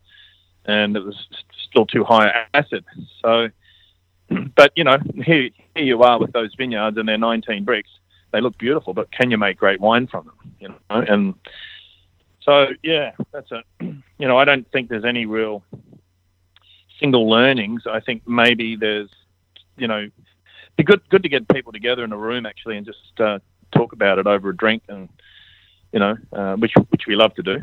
and 0.66 0.96
it 0.96 1.04
was 1.04 1.26
still 1.68 1.86
too 1.86 2.04
high 2.04 2.46
acid 2.54 2.84
so 3.22 3.48
but 4.56 4.72
you 4.76 4.84
know, 4.84 4.98
here, 5.14 5.50
here 5.74 5.84
you 5.84 6.02
are 6.02 6.18
with 6.18 6.32
those 6.32 6.54
vineyards, 6.54 6.96
and 6.96 7.08
they're 7.08 7.18
19 7.18 7.64
Brix. 7.64 7.84
They 8.32 8.40
look 8.40 8.56
beautiful, 8.58 8.94
but 8.94 9.12
can 9.12 9.30
you 9.30 9.38
make 9.38 9.58
great 9.58 9.80
wine 9.80 10.06
from 10.06 10.26
them? 10.26 10.54
You 10.58 10.68
know, 10.68 10.76
and 10.90 11.34
so 12.40 12.68
yeah, 12.82 13.12
that's 13.32 13.50
a. 13.52 13.62
You 14.18 14.28
know, 14.28 14.38
I 14.38 14.44
don't 14.44 14.70
think 14.70 14.88
there's 14.88 15.04
any 15.04 15.26
real 15.26 15.64
single 17.02 17.28
learnings. 17.28 17.82
I 17.86 18.00
think 18.00 18.22
maybe 18.26 18.76
there's, 18.76 19.10
you 19.76 19.88
know, 19.88 20.08
be 20.76 20.84
good 20.84 21.02
good 21.10 21.22
to 21.24 21.28
get 21.28 21.48
people 21.48 21.72
together 21.72 22.04
in 22.04 22.12
a 22.12 22.16
room 22.16 22.46
actually 22.46 22.76
and 22.78 22.86
just 22.86 23.20
uh, 23.20 23.40
talk 23.76 23.92
about 23.92 24.18
it 24.18 24.26
over 24.26 24.50
a 24.50 24.56
drink 24.56 24.84
and 24.88 25.08
you 25.92 25.98
know, 25.98 26.16
uh, 26.32 26.54
which 26.56 26.72
which 26.88 27.02
we 27.06 27.14
love 27.14 27.34
to 27.34 27.42
do, 27.42 27.56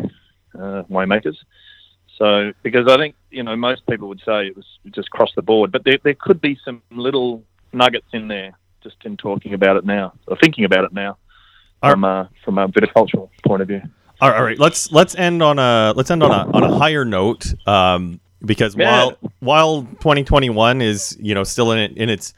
uh, 0.56 0.84
winemakers. 0.84 1.38
So, 2.18 2.54
because 2.64 2.88
I 2.88 2.98
think, 2.98 3.16
you 3.32 3.44
know, 3.44 3.56
most 3.56 3.88
people 3.88 4.10
would 4.10 4.22
say 4.26 4.48
it 4.48 4.56
was 4.56 4.66
just 4.92 5.10
cross 5.10 5.32
the 5.36 5.42
board, 5.42 5.72
but 5.72 5.86
there, 5.86 5.98
there 6.04 6.16
could 6.16 6.42
be 6.42 6.60
some 6.66 6.82
little 6.92 7.44
nuggets 7.72 8.08
in 8.12 8.28
there 8.28 8.58
just 8.84 8.98
in 9.06 9.16
talking 9.16 9.54
about 9.54 9.78
it 9.78 9.86
now, 9.86 10.14
or 10.28 10.38
thinking 10.38 10.66
about 10.66 10.84
it 10.84 10.94
now 10.94 11.18
from, 11.82 12.04
uh, 12.04 12.26
from 12.44 12.58
a 12.58 12.68
viticultural 12.68 13.30
point 13.46 13.62
of 13.62 13.70
view. 13.70 13.82
All 14.22 14.32
right, 14.44 14.60
let's 14.60 14.92
let's 14.92 15.16
end 15.16 15.42
on 15.42 15.60
a 15.60 15.94
let's 15.96 16.12
end 16.12 16.22
on 16.24 16.32
a 16.32 16.52
on 16.52 16.64
a 16.64 16.78
higher 16.78 17.06
note 17.06 17.54
um, 17.66 18.20
because 18.44 18.76
yeah. 18.76 18.90
while 18.90 19.18
while 19.40 19.82
2021 19.84 20.82
is 20.82 21.18
you 21.20 21.34
know 21.34 21.44
still 21.44 21.72
in 21.72 21.80
it, 21.80 21.98
in 21.98 22.10
its 22.10 22.34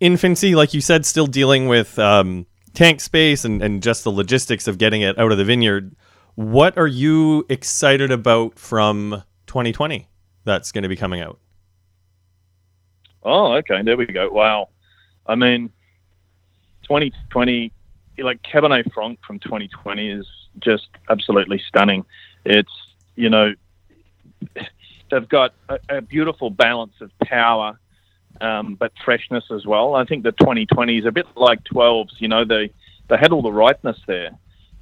infancy, 0.00 0.54
like 0.54 0.74
you 0.74 0.80
said, 0.80 1.04
still 1.06 1.26
dealing 1.26 1.68
with 1.68 1.98
um, 1.98 2.46
tank 2.74 3.00
space 3.00 3.44
and, 3.44 3.62
and 3.62 3.82
just 3.82 4.04
the 4.04 4.12
logistics 4.12 4.68
of 4.68 4.78
getting 4.78 5.02
it 5.02 5.18
out 5.18 5.32
of 5.32 5.38
the 5.38 5.44
vineyard. 5.44 5.94
What 6.34 6.78
are 6.78 6.86
you 6.86 7.44
excited 7.48 8.12
about 8.12 8.58
from 8.58 9.22
2020 9.46 10.08
that's 10.44 10.70
going 10.70 10.82
to 10.82 10.88
be 10.88 10.96
coming 10.96 11.20
out? 11.20 11.40
Oh, 13.24 13.54
okay. 13.54 13.82
There 13.82 13.96
we 13.96 14.06
go. 14.06 14.30
Wow. 14.30 14.68
I 15.26 15.34
mean, 15.34 15.70
2020, 16.82 17.72
like 18.18 18.40
Cabernet 18.42 18.92
Franc 18.92 19.18
from 19.26 19.40
2020 19.40 20.10
is 20.10 20.26
just 20.60 20.88
absolutely 21.10 21.60
stunning. 21.66 22.04
It's, 22.44 22.70
you 23.16 23.28
know, 23.28 23.54
they've 25.10 25.28
got 25.28 25.54
a, 25.68 25.78
a 25.88 26.00
beautiful 26.00 26.50
balance 26.50 26.94
of 27.00 27.10
power, 27.20 27.78
um, 28.40 28.74
but 28.74 28.92
freshness 29.04 29.44
as 29.50 29.66
well. 29.66 29.94
I 29.94 30.04
think 30.04 30.22
the 30.22 30.32
2020 30.32 30.98
is 30.98 31.06
a 31.06 31.12
bit 31.12 31.26
like 31.34 31.62
12s. 31.64 32.20
You 32.20 32.28
know, 32.28 32.44
they, 32.44 32.72
they 33.08 33.16
had 33.16 33.32
all 33.32 33.42
the 33.42 33.52
ripeness 33.52 33.98
there, 34.06 34.30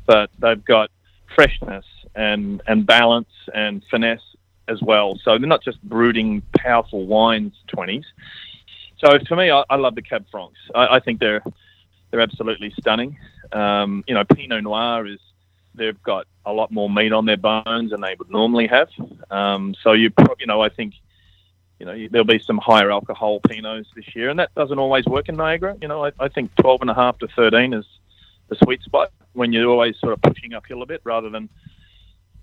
but 0.07 0.31
they've 0.39 0.65
got 0.65 0.91
freshness 1.35 1.85
and 2.15 2.63
and 2.67 2.87
balance 2.87 3.29
and 3.55 3.83
finesse 3.91 4.21
as 4.69 4.83
well. 4.83 5.19
So 5.23 5.39
they're 5.39 5.49
not 5.49 5.63
just 5.63 5.81
brooding 5.83 6.43
powerful 6.57 7.07
wines 7.07 7.55
twenties. 7.69 8.05
So 8.99 9.19
for 9.29 9.37
me, 9.37 9.51
I, 9.51 9.63
I 9.69 9.77
love 9.77 9.95
the 9.95 10.03
Cab 10.03 10.25
Francs. 10.31 10.59
I, 10.75 10.97
I, 10.97 11.01
think 11.01 11.21
they're 11.21 11.43
they're 12.11 12.21
absolutely 12.21 12.73
stunning. 12.81 13.19
Um, 13.53 14.03
you 14.09 14.15
know, 14.15 14.25
Pinot 14.25 14.63
Noir 14.65 15.07
is 15.07 15.21
they've 15.77 16.03
got 16.03 16.27
a 16.45 16.53
lot 16.53 16.71
more 16.71 16.89
meat 16.89 17.13
on 17.13 17.27
their 17.27 17.37
bones 17.37 17.91
than 17.91 18.01
they 18.01 18.15
would 18.19 18.31
normally 18.31 18.67
have. 18.67 18.89
Um, 19.31 19.75
so 19.83 19.93
you 19.93 20.11
you 20.39 20.47
know 20.47 20.61
I 20.61 20.69
think 20.69 20.95
you 21.79 21.85
know, 21.85 22.09
there'll 22.11 22.27
be 22.27 22.39
some 22.39 22.59
higher 22.59 22.91
alcohol 22.91 23.41
Pinots 23.41 23.87
this 23.95 24.15
year, 24.15 24.31
and 24.31 24.39
that 24.39 24.55
doesn't 24.55 24.79
always 24.79 25.05
work 25.05 25.29
in 25.29 25.37
Niagara. 25.37 25.77
You 25.81 25.89
know, 25.89 26.07
I, 26.07 26.13
I 26.19 26.29
think 26.29 26.55
12 26.57 26.83
and 26.83 26.91
a 26.91 26.95
half 26.95 27.19
to 27.19 27.29
13 27.29 27.75
is 27.75 27.85
the 28.49 28.57
sweet 28.57 28.83
spot 28.83 29.13
when 29.35 29.53
you're 29.53 29.69
always 29.69 29.99
sort 29.99 30.15
of 30.15 30.23
pushing 30.23 30.55
uphill 30.55 30.83
a 30.83 30.87
bit 30.87 31.03
rather 31.05 31.29
than, 31.29 31.51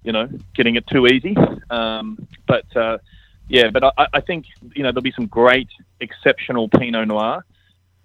you 0.03 0.11
know, 0.11 0.29
getting 0.53 0.75
it 0.75 0.85
too 0.85 1.07
easy. 1.07 1.35
Um, 1.71 2.27
but 2.45 2.75
uh, 2.75 2.99
yeah, 3.47 3.71
but 3.71 3.83
I, 3.97 4.07
I 4.13 4.21
think 4.21 4.45
you 4.75 4.83
know 4.83 4.91
there'll 4.91 5.01
be 5.01 5.11
some 5.11 5.27
great, 5.27 5.69
exceptional 5.99 6.69
Pinot 6.69 7.07
Noir. 7.07 7.43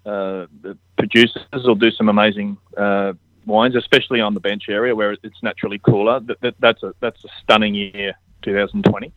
Uh, 0.05 0.47
the 0.61 0.77
producers 0.97 1.45
will 1.51 1.75
do 1.75 1.91
some 1.91 2.09
amazing 2.09 2.57
uh, 2.75 3.13
wines, 3.49 3.75
especially 3.75 4.21
on 4.21 4.33
the 4.33 4.39
bench 4.39 4.69
area 4.69 4.95
where 4.95 5.11
it's 5.11 5.43
naturally 5.43 5.79
cooler. 5.79 6.19
That, 6.19 6.39
that, 6.41 6.55
that's 6.59 6.83
a 6.83 6.93
that's 6.99 7.23
a 7.25 7.29
stunning 7.41 7.75
year, 7.75 8.13
2020. 8.43 9.11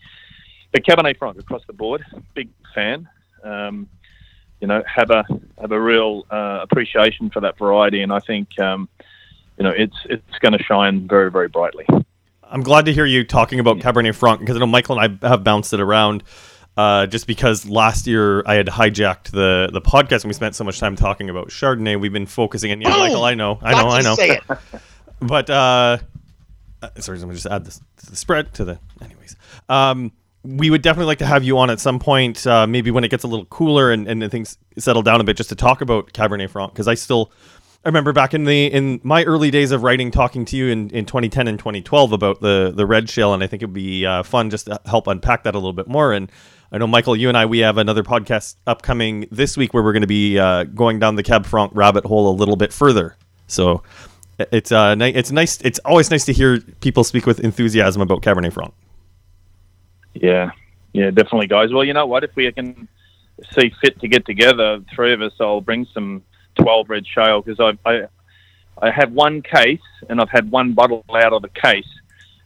But 0.72 0.84
Cabernet 0.84 1.18
Franc 1.18 1.38
across 1.38 1.62
the 1.66 1.72
board, 1.72 2.04
big 2.34 2.48
fan. 2.74 3.08
Um, 3.44 3.88
you 4.60 4.68
know, 4.68 4.82
have 4.86 5.10
a 5.10 5.24
have 5.60 5.72
a 5.72 5.80
real 5.80 6.24
uh, 6.30 6.60
appreciation 6.62 7.30
for 7.30 7.40
that 7.40 7.58
variety, 7.58 8.02
and 8.02 8.12
I 8.12 8.20
think 8.20 8.58
um, 8.58 8.88
you 9.58 9.64
know 9.64 9.70
it's 9.70 9.96
it's 10.06 10.38
going 10.38 10.52
to 10.52 10.62
shine 10.62 11.06
very 11.06 11.30
very 11.30 11.48
brightly. 11.48 11.86
I'm 12.44 12.62
glad 12.62 12.84
to 12.84 12.92
hear 12.92 13.06
you 13.06 13.24
talking 13.24 13.60
about 13.60 13.78
Cabernet 13.78 14.14
Franc 14.14 14.40
because 14.40 14.56
I 14.56 14.60
know 14.60 14.66
Michael 14.66 14.98
and 14.98 15.18
I 15.22 15.28
have 15.28 15.42
bounced 15.42 15.72
it 15.72 15.80
around. 15.80 16.22
Uh, 16.74 17.06
just 17.06 17.26
because 17.26 17.66
last 17.68 18.06
year 18.06 18.42
I 18.46 18.54
had 18.54 18.66
hijacked 18.66 19.30
the 19.30 19.68
the 19.70 19.82
podcast 19.82 20.22
and 20.22 20.30
we 20.30 20.32
spent 20.32 20.54
so 20.54 20.64
much 20.64 20.80
time 20.80 20.96
talking 20.96 21.28
about 21.28 21.48
Chardonnay, 21.48 22.00
we've 22.00 22.12
been 22.12 22.26
focusing. 22.26 22.70
And 22.70 22.82
yeah, 22.82 22.88
Michael, 22.88 23.24
I 23.24 23.34
know, 23.34 23.58
I 23.62 23.72
know, 23.72 23.88
I 23.88 24.00
know. 24.00 24.78
but 25.20 25.50
uh, 25.50 25.98
uh, 26.82 26.88
sorry, 27.00 27.18
let 27.18 27.28
me 27.28 27.34
just 27.34 27.46
add 27.46 27.64
this 27.64 27.80
to 27.98 28.10
the 28.10 28.16
spread 28.16 28.54
to 28.54 28.64
the. 28.64 28.78
Anyways, 29.02 29.36
um, 29.68 30.12
we 30.44 30.70
would 30.70 30.82
definitely 30.82 31.06
like 31.06 31.18
to 31.18 31.26
have 31.26 31.44
you 31.44 31.58
on 31.58 31.70
at 31.70 31.78
some 31.78 31.98
point, 31.98 32.46
uh, 32.46 32.66
maybe 32.66 32.90
when 32.90 33.04
it 33.04 33.08
gets 33.08 33.24
a 33.24 33.28
little 33.28 33.46
cooler 33.46 33.92
and, 33.92 34.08
and 34.08 34.28
things 34.30 34.58
settle 34.78 35.02
down 35.02 35.20
a 35.20 35.24
bit, 35.24 35.36
just 35.36 35.50
to 35.50 35.54
talk 35.54 35.80
about 35.80 36.12
Cabernet 36.12 36.50
Franc. 36.50 36.72
Because 36.72 36.88
I 36.88 36.94
still, 36.94 37.30
I 37.84 37.88
remember 37.88 38.12
back 38.12 38.34
in 38.34 38.44
the 38.44 38.66
in 38.66 39.00
my 39.04 39.24
early 39.24 39.50
days 39.50 39.70
of 39.70 39.82
writing, 39.82 40.10
talking 40.10 40.44
to 40.46 40.56
you 40.56 40.68
in, 40.68 40.90
in 40.90 41.06
2010 41.06 41.48
and 41.48 41.58
2012 41.58 42.12
about 42.12 42.40
the 42.40 42.72
the 42.74 42.86
red 42.86 43.08
shale, 43.08 43.34
and 43.34 43.42
I 43.42 43.46
think 43.46 43.62
it'd 43.62 43.72
be 43.72 44.04
uh, 44.04 44.22
fun 44.22 44.50
just 44.50 44.66
to 44.66 44.80
help 44.86 45.06
unpack 45.06 45.44
that 45.44 45.54
a 45.54 45.58
little 45.58 45.72
bit 45.72 45.86
more. 45.86 46.12
And 46.12 46.30
I 46.74 46.78
know 46.78 46.86
Michael, 46.86 47.14
you 47.14 47.28
and 47.28 47.36
I, 47.36 47.44
we 47.44 47.58
have 47.58 47.76
another 47.76 48.02
podcast 48.02 48.56
upcoming 48.66 49.28
this 49.30 49.58
week 49.58 49.74
where 49.74 49.82
we're 49.82 49.92
going 49.92 50.00
to 50.00 50.06
be 50.06 50.38
uh, 50.38 50.64
going 50.64 50.98
down 50.98 51.16
the 51.16 51.22
Cab 51.22 51.44
Franc 51.44 51.70
rabbit 51.74 52.06
hole 52.06 52.30
a 52.30 52.34
little 52.34 52.56
bit 52.56 52.72
further. 52.72 53.14
So 53.46 53.82
it's 54.38 54.72
uh, 54.72 54.96
it's 54.98 55.30
nice. 55.30 55.60
It's 55.60 55.78
always 55.80 56.10
nice 56.10 56.24
to 56.24 56.32
hear 56.32 56.60
people 56.80 57.04
speak 57.04 57.26
with 57.26 57.40
enthusiasm 57.40 58.00
about 58.00 58.22
Cabernet 58.22 58.54
Franc. 58.54 58.72
Yeah, 60.14 60.52
yeah, 60.94 61.10
definitely, 61.10 61.46
guys. 61.46 61.74
Well, 61.74 61.84
you 61.84 61.92
know 61.92 62.06
what? 62.06 62.24
If 62.24 62.34
we 62.36 62.50
can 62.52 62.88
see 63.52 63.70
fit 63.82 64.00
to 64.00 64.08
get 64.08 64.24
together, 64.24 64.82
three 64.94 65.12
of 65.12 65.20
us, 65.20 65.32
I'll 65.40 65.60
bring 65.60 65.86
some 65.92 66.22
12 66.54 66.88
red 66.88 67.06
shale 67.06 67.42
because 67.42 67.60
I, 67.60 67.90
I 67.90 68.06
I 68.80 68.90
have 68.90 69.12
one 69.12 69.42
case 69.42 69.80
and 70.08 70.22
I've 70.22 70.30
had 70.30 70.50
one 70.50 70.72
bottle 70.72 71.04
out 71.10 71.34
of 71.34 71.42
the 71.42 71.50
case, 71.50 71.88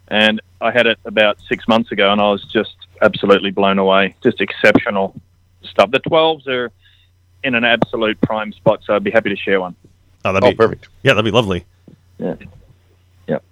and 0.09 0.43
I 0.61 0.73
had 0.73 0.89
it 0.89 0.99
about 1.05 1.39
six 1.49 1.69
months 1.69 1.93
ago, 1.93 2.11
and 2.11 2.21
I 2.21 2.29
was 2.29 2.43
just 2.53 2.75
absolutely 3.03 3.51
blown 3.51 3.79
away. 3.79 4.15
Just 4.23 4.41
exceptional 4.41 5.15
stuff. 5.63 5.91
The 5.91 6.01
12s 6.01 6.47
are 6.49 6.71
in 7.45 7.55
an 7.55 7.65
absolute 7.65 8.21
prime 8.21 8.53
spot, 8.53 8.81
so 8.85 8.95
I'd 8.95 9.05
be 9.05 9.11
happy 9.11 9.31
to 9.31 9.37
share 9.37 9.61
one. 9.61 9.75
Oh, 10.25 10.33
that'd 10.33 10.47
Oh, 10.47 10.51
be 10.51 10.57
perfect. 10.57 10.89
Yeah, 11.03 11.15
that'd 11.15 11.25
be 11.25 11.31
lovely. 11.31 11.65
Yeah. 12.19 12.35
Yep. 13.29 13.45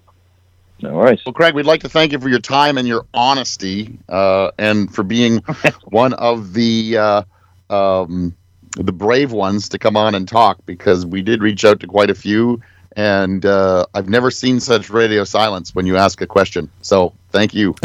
No 0.81 0.95
worries. 0.95 1.21
Well, 1.25 1.33
Craig, 1.33 1.55
we'd 1.55 1.67
like 1.67 1.83
to 1.83 1.89
thank 1.89 2.13
you 2.13 2.19
for 2.19 2.29
your 2.29 2.41
time 2.41 2.79
and 2.79 2.89
your 2.89 3.07
honesty, 3.15 3.99
uh, 4.09 4.51
and 4.59 4.93
for 4.93 5.03
being 5.05 5.39
one 5.85 6.15
of 6.15 6.53
the 6.55 6.97
uh, 6.99 7.23
um, 7.71 8.35
the 8.77 8.93
brave 8.93 9.31
ones 9.31 9.69
to 9.69 9.79
come 9.79 9.97
on 9.97 10.15
and 10.17 10.27
talk. 10.27 10.59
Because 10.67 11.07
we 11.07 11.23
did 11.23 11.43
reach 11.43 11.65
out 11.65 11.79
to 11.81 11.87
quite 11.87 12.11
a 12.11 12.15
few, 12.15 12.61
and 12.97 13.47
uh, 13.47 13.87
I've 13.95 14.09
never 14.09 14.31
seen 14.33 14.59
such 14.59 14.91
radio 14.91 15.23
silence 15.25 15.75
when 15.75 15.87
you 15.87 15.97
ask 15.97 16.21
a 16.21 16.27
question. 16.27 16.69
So, 16.83 17.13
thank 17.31 17.55
you. 17.55 17.77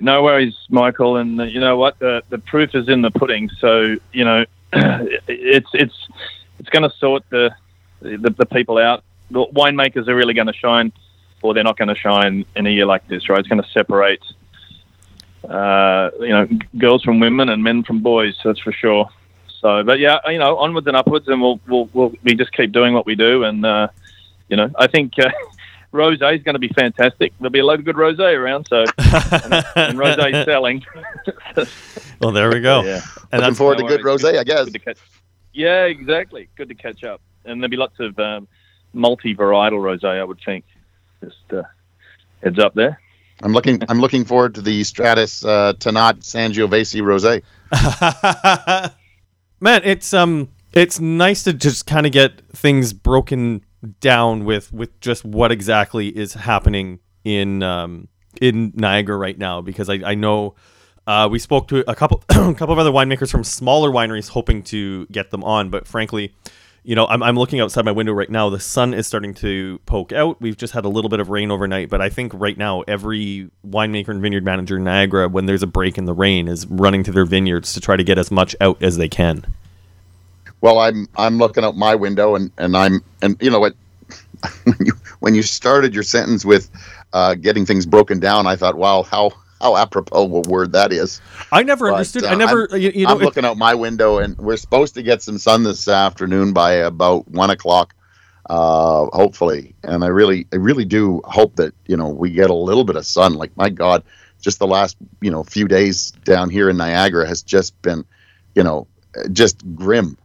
No 0.00 0.22
worries, 0.22 0.56
Michael. 0.68 1.16
And 1.16 1.40
uh, 1.40 1.44
you 1.44 1.60
know 1.60 1.76
what? 1.76 1.98
The 1.98 2.22
the 2.28 2.38
proof 2.38 2.74
is 2.74 2.88
in 2.88 3.02
the 3.02 3.10
pudding. 3.10 3.48
So 3.58 3.96
you 4.12 4.24
know, 4.24 4.44
it's 4.72 5.70
it's 5.72 6.08
it's 6.58 6.68
going 6.68 6.88
to 6.88 6.96
sort 6.96 7.24
the, 7.30 7.54
the 8.00 8.30
the 8.30 8.46
people 8.46 8.78
out. 8.78 9.02
The 9.30 9.46
winemakers 9.46 10.08
are 10.08 10.14
really 10.14 10.34
going 10.34 10.46
to 10.46 10.52
shine, 10.52 10.92
or 11.42 11.54
they're 11.54 11.64
not 11.64 11.76
going 11.76 11.88
to 11.88 11.94
shine 11.94 12.44
in 12.56 12.66
a 12.66 12.70
year 12.70 12.86
like 12.86 13.06
this, 13.08 13.28
right? 13.28 13.38
It's 13.38 13.48
going 13.48 13.62
to 13.62 13.68
separate, 13.70 14.22
uh, 15.48 16.10
you 16.20 16.28
know, 16.28 16.48
girls 16.78 17.02
from 17.02 17.20
women 17.20 17.48
and 17.48 17.62
men 17.62 17.82
from 17.82 18.00
boys. 18.00 18.36
That's 18.44 18.60
for 18.60 18.72
sure. 18.72 19.08
So, 19.60 19.82
but 19.82 19.98
yeah, 19.98 20.18
you 20.28 20.38
know, 20.38 20.56
onwards 20.58 20.86
and 20.86 20.96
upwards, 20.96 21.28
and 21.28 21.40
we'll 21.40 21.60
we'll, 21.66 21.88
we'll 21.92 22.12
we 22.22 22.34
just 22.34 22.52
keep 22.52 22.72
doing 22.72 22.94
what 22.94 23.06
we 23.06 23.14
do, 23.14 23.44
and 23.44 23.64
uh, 23.64 23.88
you 24.48 24.56
know, 24.56 24.70
I 24.78 24.86
think. 24.86 25.14
Uh, 25.18 25.30
Rosé 25.92 26.36
is 26.36 26.42
going 26.42 26.54
to 26.54 26.58
be 26.58 26.68
fantastic. 26.68 27.32
There'll 27.40 27.50
be 27.50 27.60
a 27.60 27.64
lot 27.64 27.78
of 27.78 27.84
good 27.84 27.96
rosé 27.96 28.36
around, 28.36 28.66
so 28.68 28.80
and 28.98 29.98
rosé 29.98 30.44
selling. 30.44 30.84
Well, 32.20 32.32
there 32.32 32.50
we 32.50 32.58
go. 32.60 32.82
yeah. 32.82 32.94
And 33.30 33.40
Looking 33.40 33.40
that's 33.40 33.58
forward 33.58 33.78
to 33.78 33.84
good 33.84 34.02
worries. 34.02 34.22
rosé, 34.24 34.38
I 34.38 34.42
guess. 34.44 34.68
Catch. 34.70 34.98
Yeah, 35.52 35.84
exactly. 35.84 36.48
Good 36.56 36.68
to 36.68 36.74
catch 36.74 37.04
up, 37.04 37.20
and 37.44 37.60
there'll 37.60 37.70
be 37.70 37.76
lots 37.76 38.00
of 38.00 38.18
um, 38.18 38.48
multi-varietal 38.92 39.78
rosé. 39.78 40.18
I 40.20 40.24
would 40.24 40.40
think. 40.44 40.64
Just 41.22 41.36
uh, 41.52 41.62
heads 42.42 42.58
up 42.58 42.74
there. 42.74 43.00
I'm 43.42 43.52
looking. 43.52 43.80
I'm 43.88 44.00
looking 44.00 44.24
forward 44.24 44.56
to 44.56 44.62
the 44.62 44.82
Stratus 44.82 45.44
uh, 45.44 45.74
Tannat 45.74 46.20
Sangiovese 46.24 47.00
rosé. 47.02 47.42
man 49.60 49.82
it's 49.84 50.14
um 50.14 50.48
it's 50.72 51.00
nice 51.00 51.42
to 51.44 51.52
just 51.52 51.86
kind 51.86 52.06
of 52.06 52.12
get 52.12 52.40
things 52.52 52.92
broken 52.92 53.62
down 54.00 54.44
with 54.44 54.72
with 54.72 54.98
just 55.00 55.24
what 55.24 55.52
exactly 55.52 56.08
is 56.08 56.34
happening 56.34 56.98
in 57.24 57.62
um 57.62 58.08
in 58.40 58.72
Niagara 58.74 59.16
right 59.16 59.38
now 59.38 59.60
because 59.60 59.88
I, 59.88 60.00
I 60.04 60.14
know 60.14 60.54
uh, 61.06 61.26
we 61.30 61.38
spoke 61.38 61.68
to 61.68 61.88
a 61.90 61.94
couple 61.94 62.22
a 62.28 62.54
couple 62.54 62.72
of 62.72 62.78
other 62.78 62.90
winemakers 62.90 63.30
from 63.30 63.44
smaller 63.44 63.90
wineries 63.90 64.28
hoping 64.28 64.62
to 64.64 65.06
get 65.06 65.30
them 65.30 65.44
on 65.44 65.70
but 65.70 65.86
frankly 65.86 66.34
you 66.82 66.94
know 66.94 67.06
I'm, 67.06 67.22
I'm 67.22 67.36
looking 67.36 67.60
outside 67.60 67.84
my 67.84 67.92
window 67.92 68.12
right 68.12 68.30
now. 68.30 68.50
The 68.50 68.60
sun 68.60 68.94
is 68.94 69.06
starting 69.06 69.34
to 69.34 69.80
poke 69.86 70.12
out. 70.12 70.40
We've 70.40 70.56
just 70.56 70.72
had 70.72 70.84
a 70.84 70.88
little 70.88 71.08
bit 71.08 71.20
of 71.20 71.30
rain 71.30 71.50
overnight 71.50 71.88
but 71.88 72.00
I 72.00 72.08
think 72.08 72.32
right 72.34 72.58
now 72.58 72.82
every 72.82 73.50
winemaker 73.66 74.08
and 74.08 74.20
vineyard 74.20 74.44
manager 74.44 74.76
in 74.76 74.84
Niagara 74.84 75.28
when 75.28 75.46
there's 75.46 75.62
a 75.62 75.68
break 75.68 75.98
in 75.98 76.04
the 76.04 76.14
rain 76.14 76.48
is 76.48 76.66
running 76.66 77.04
to 77.04 77.12
their 77.12 77.24
vineyards 77.24 77.72
to 77.74 77.80
try 77.80 77.96
to 77.96 78.04
get 78.04 78.18
as 78.18 78.30
much 78.30 78.56
out 78.60 78.82
as 78.82 78.96
they 78.96 79.08
can 79.08 79.44
Well, 80.60 80.78
I'm 80.78 81.06
I'm 81.16 81.38
looking 81.38 81.64
out 81.64 81.76
my 81.76 81.94
window, 81.94 82.34
and 82.34 82.50
and 82.58 82.76
I'm 82.76 83.02
and 83.22 83.36
you 83.40 83.50
know 83.50 83.60
what, 83.60 83.74
when 84.64 84.76
you 84.80 84.92
when 85.20 85.34
you 85.34 85.42
started 85.42 85.94
your 85.94 86.02
sentence 86.02 86.44
with 86.44 86.70
uh, 87.12 87.34
getting 87.34 87.64
things 87.64 87.86
broken 87.86 88.18
down, 88.18 88.46
I 88.46 88.56
thought, 88.56 88.76
wow, 88.76 89.02
how 89.02 89.32
how 89.60 89.76
apropos 89.76 90.22
a 90.22 90.48
word 90.48 90.72
that 90.72 90.92
is. 90.92 91.20
I 91.50 91.62
never 91.62 91.88
But, 91.88 91.94
understood. 91.94 92.24
uh, 92.24 92.28
I 92.28 92.34
never, 92.36 92.68
you, 92.72 92.90
you 92.94 93.06
know, 93.06 93.12
I'm 93.12 93.18
looking 93.18 93.44
out 93.44 93.56
my 93.56 93.74
window, 93.74 94.18
and 94.18 94.36
we're 94.38 94.56
supposed 94.56 94.94
to 94.94 95.02
get 95.02 95.22
some 95.22 95.38
sun 95.38 95.64
this 95.64 95.88
afternoon 95.88 96.52
by 96.52 96.74
about 96.74 97.28
one 97.28 97.50
o'clock, 97.50 97.94
uh, 98.48 99.06
hopefully. 99.12 99.74
And 99.82 100.04
I 100.04 100.08
really, 100.08 100.46
I 100.52 100.56
really 100.56 100.84
do 100.84 101.20
hope 101.24 101.56
that 101.56 101.74
you 101.86 101.96
know 101.96 102.08
we 102.08 102.30
get 102.30 102.50
a 102.50 102.54
little 102.54 102.84
bit 102.84 102.96
of 102.96 103.06
sun. 103.06 103.34
Like 103.34 103.56
my 103.56 103.70
God, 103.70 104.02
just 104.40 104.58
the 104.58 104.66
last 104.66 104.96
you 105.20 105.30
know 105.30 105.42
few 105.44 105.68
days 105.68 106.12
down 106.24 106.50
here 106.50 106.70
in 106.70 106.76
Niagara 106.76 107.26
has 107.26 107.42
just 107.42 107.80
been, 107.82 108.04
you 108.54 108.62
know, 108.62 108.86
just 109.32 109.62
grim. 109.74 110.16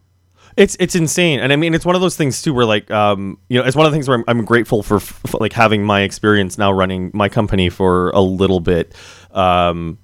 It's 0.58 0.76
it's 0.80 0.96
insane, 0.96 1.40
and 1.40 1.52
I 1.52 1.56
mean, 1.56 1.74
it's 1.74 1.86
one 1.86 1.96
of 1.96 2.02
those 2.02 2.16
things 2.16 2.42
too, 2.42 2.54
where 2.54 2.66
like, 2.66 2.90
um, 2.92 3.38
you 3.50 3.60
know, 3.60 3.66
it's 3.66 3.76
one 3.76 3.86
of 3.86 3.92
the 3.92 3.96
things 3.96 4.08
where 4.08 4.18
I'm, 4.18 4.24
I'm 4.28 4.46
grateful 4.46 4.84
for, 4.84 5.00
for 5.00 5.38
like 5.40 5.54
having 5.54 5.84
my 5.84 6.02
experience 6.02 6.58
now 6.58 6.72
running 6.72 7.12
my 7.14 7.30
company 7.30 7.70
for 7.70 8.10
a 8.12 8.22
little 8.22 8.60
bit, 8.60 8.94
um, 9.32 9.98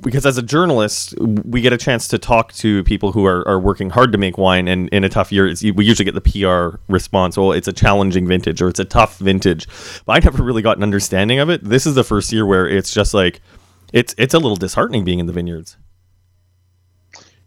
because 0.00 0.24
as 0.24 0.38
a 0.38 0.42
journalist, 0.42 1.14
we 1.20 1.60
get 1.60 1.72
a 1.72 1.76
chance 1.76 2.08
to 2.08 2.18
talk 2.18 2.52
to 2.54 2.84
people 2.84 3.12
who 3.12 3.26
are, 3.26 3.46
are 3.48 3.58
working 3.58 3.90
hard 3.90 4.12
to 4.12 4.18
make 4.18 4.38
wine, 4.38 4.68
and 4.68 4.88
in 4.90 5.04
a 5.04 5.08
tough 5.08 5.32
year, 5.32 5.52
we 5.74 5.84
usually 5.84 6.04
get 6.04 6.14
the 6.14 6.20
PR 6.20 6.76
response, 6.88 7.36
well, 7.36 7.52
it's 7.52 7.68
a 7.68 7.72
challenging 7.72 8.26
vintage 8.26 8.62
or 8.62 8.68
it's 8.68 8.80
a 8.80 8.84
tough 8.84 9.18
vintage, 9.18 9.66
but 10.06 10.12
I 10.12 10.18
never 10.20 10.42
really 10.42 10.62
got 10.62 10.76
an 10.76 10.82
understanding 10.82 11.40
of 11.40 11.50
it. 11.50 11.64
This 11.64 11.86
is 11.86 11.94
the 11.94 12.04
first 12.04 12.32
year 12.32 12.46
where 12.46 12.68
it's 12.68 12.92
just 12.92 13.14
like, 13.14 13.40
it's 13.92 14.14
it's 14.18 14.34
a 14.34 14.38
little 14.38 14.56
disheartening 14.56 15.04
being 15.04 15.20
in 15.20 15.26
the 15.26 15.32
vineyards. 15.32 15.76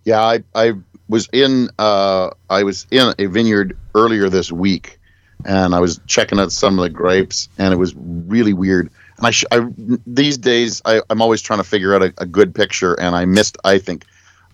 Yeah, 0.08 0.22
I, 0.22 0.44
I 0.56 0.72
was 1.10 1.30
in 1.32 1.70
uh, 1.80 2.32
I 2.50 2.64
was 2.64 2.86
in 2.92 3.14
a 3.18 3.26
vineyard 3.28 3.78
earlier 3.96 4.30
this 4.30 4.52
week, 4.52 5.00
and 5.46 5.74
I 5.74 5.80
was 5.80 6.00
checking 6.08 6.40
out 6.40 6.52
some 6.52 6.78
of 6.78 6.84
the 6.84 6.90
grapes, 6.90 7.50
and 7.58 7.74
it 7.74 7.78
was 7.78 7.96
really 7.96 8.54
weird. 8.54 8.90
And 9.18 9.28
I, 9.28 9.32
sh- 9.32 9.46
I 9.52 9.68
these 10.06 10.38
days 10.38 10.82
I, 10.86 11.02
I'm 11.10 11.22
always 11.22 11.42
trying 11.42 11.60
to 11.60 11.64
figure 11.64 11.96
out 11.96 12.04
a, 12.04 12.14
a 12.18 12.26
good 12.26 12.54
picture, 12.54 12.94
and 13.00 13.16
I 13.16 13.26
missed 13.26 13.58
I 13.64 13.80
think 13.80 14.06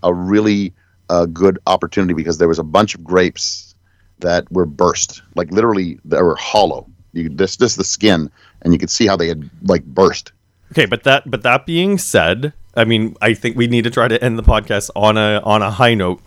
a 0.02 0.12
really 0.12 0.72
uh, 1.08 1.26
good 1.26 1.58
opportunity 1.66 2.14
because 2.14 2.38
there 2.38 2.48
was 2.48 2.58
a 2.58 2.64
bunch 2.64 2.94
of 2.94 3.04
grapes 3.04 3.74
that 4.20 4.50
were 4.50 4.66
burst, 4.66 5.22
like 5.34 5.50
literally 5.50 5.98
they 6.04 6.22
were 6.22 6.36
hollow. 6.36 6.86
You 7.12 7.28
this 7.28 7.56
this 7.56 7.76
the 7.76 7.84
skin, 7.84 8.30
and 8.62 8.72
you 8.72 8.78
could 8.78 8.90
see 8.90 9.06
how 9.06 9.16
they 9.16 9.28
had 9.28 9.48
like 9.62 9.84
burst. 9.84 10.32
Okay, 10.72 10.86
but 10.86 11.04
that 11.04 11.30
but 11.30 11.42
that 11.42 11.66
being 11.66 11.98
said, 11.98 12.52
I 12.76 12.84
mean, 12.84 13.16
I 13.20 13.34
think 13.34 13.56
we 13.56 13.66
need 13.66 13.84
to 13.84 13.90
try 13.90 14.08
to 14.08 14.22
end 14.22 14.38
the 14.38 14.42
podcast 14.42 14.90
on 14.96 15.16
a 15.16 15.40
on 15.44 15.62
a 15.62 15.70
high 15.70 15.94
note. 15.94 16.20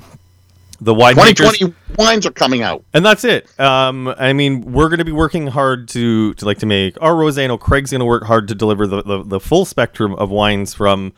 The 0.79 0.93
winemakers, 0.93 1.57
2020 1.57 1.75
wines 1.97 2.25
are 2.25 2.31
coming 2.31 2.61
out. 2.61 2.83
and 2.93 3.05
that's 3.05 3.23
it. 3.23 3.47
Um, 3.59 4.07
I 4.17 4.33
mean, 4.33 4.61
we're 4.61 4.89
going 4.89 4.99
to 4.99 5.05
be 5.05 5.11
working 5.11 5.47
hard 5.47 5.87
to 5.89 6.33
to 6.35 6.45
like 6.45 6.59
to 6.59 6.65
make 6.65 7.01
our 7.01 7.13
rosé. 7.13 7.43
I 7.43 7.47
know 7.47 7.57
Craig's 7.57 7.91
going 7.91 7.99
to 7.99 8.05
work 8.05 8.23
hard 8.23 8.47
to 8.49 8.55
deliver 8.55 8.85
the, 8.85 9.01
the, 9.01 9.23
the 9.23 9.39
full 9.39 9.65
spectrum 9.65 10.13
of 10.13 10.29
wines 10.29 10.73
from 10.73 11.13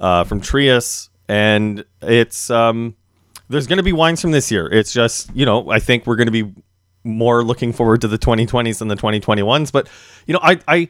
uh, 0.00 0.24
from 0.24 0.40
Trius, 0.40 1.10
and 1.28 1.84
it's 2.00 2.50
um, 2.50 2.96
there's 3.48 3.66
going 3.66 3.76
to 3.76 3.82
be 3.82 3.92
wines 3.92 4.20
from 4.20 4.30
this 4.30 4.50
year. 4.50 4.66
It's 4.66 4.92
just 4.92 5.34
you 5.34 5.44
know, 5.44 5.70
I 5.70 5.78
think 5.78 6.06
we're 6.06 6.16
going 6.16 6.32
to 6.32 6.44
be 6.44 6.52
more 7.04 7.42
looking 7.42 7.72
forward 7.72 8.00
to 8.02 8.08
the 8.08 8.18
2020s 8.18 8.78
than 8.78 8.88
the 8.88 8.96
2021s. 8.96 9.72
But 9.72 9.88
you 10.26 10.34
know, 10.34 10.40
I 10.42 10.58
I 10.66 10.88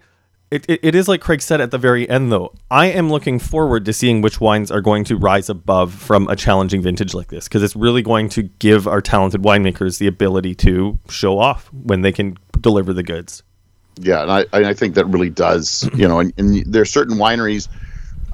it, 0.53 0.67
it, 0.69 0.81
it 0.83 0.95
is 0.95 1.09
like 1.09 1.23
Craig 1.23 1.41
said 1.41 1.63
at 1.63 1.71
the 1.71 1.79
very 1.79 2.09
end, 2.11 2.31
though. 2.31 2.53
I 2.71 2.87
am 2.87 3.09
looking 3.09 3.39
forward 3.39 3.87
to 3.87 3.93
seeing 3.93 4.21
which 4.21 4.39
wines 4.39 4.71
are 4.71 4.83
going 4.83 5.03
to 5.05 5.17
rise 5.17 5.49
above 5.49 5.95
from 5.95 6.29
a 6.29 6.37
challenging 6.37 6.83
vintage 6.83 7.15
like 7.15 7.29
this 7.29 7.49
because 7.49 7.63
it's 7.63 7.75
really 7.75 8.03
going 8.03 8.29
to 8.31 8.43
give 8.43 8.87
our 8.87 9.01
talented 9.01 9.43
winemakers 9.43 9.99
the 9.99 10.07
ability 10.07 10.55
to 10.57 10.99
show 11.09 11.39
off 11.39 11.73
when 11.73 12.03
they 12.03 12.13
can 12.13 12.37
deliver 12.61 12.93
the 12.93 13.03
goods. 13.03 13.43
Yeah, 13.99 14.23
and 14.23 14.31
I, 14.31 14.45
I 14.53 14.75
think 14.75 14.95
that 14.97 15.07
really 15.07 15.31
does. 15.31 15.89
You 15.95 16.07
know, 16.07 16.21
and, 16.21 16.33
and 16.37 16.71
there 16.71 16.83
are 16.83 16.87
certain 16.87 17.17
wineries, 17.17 17.69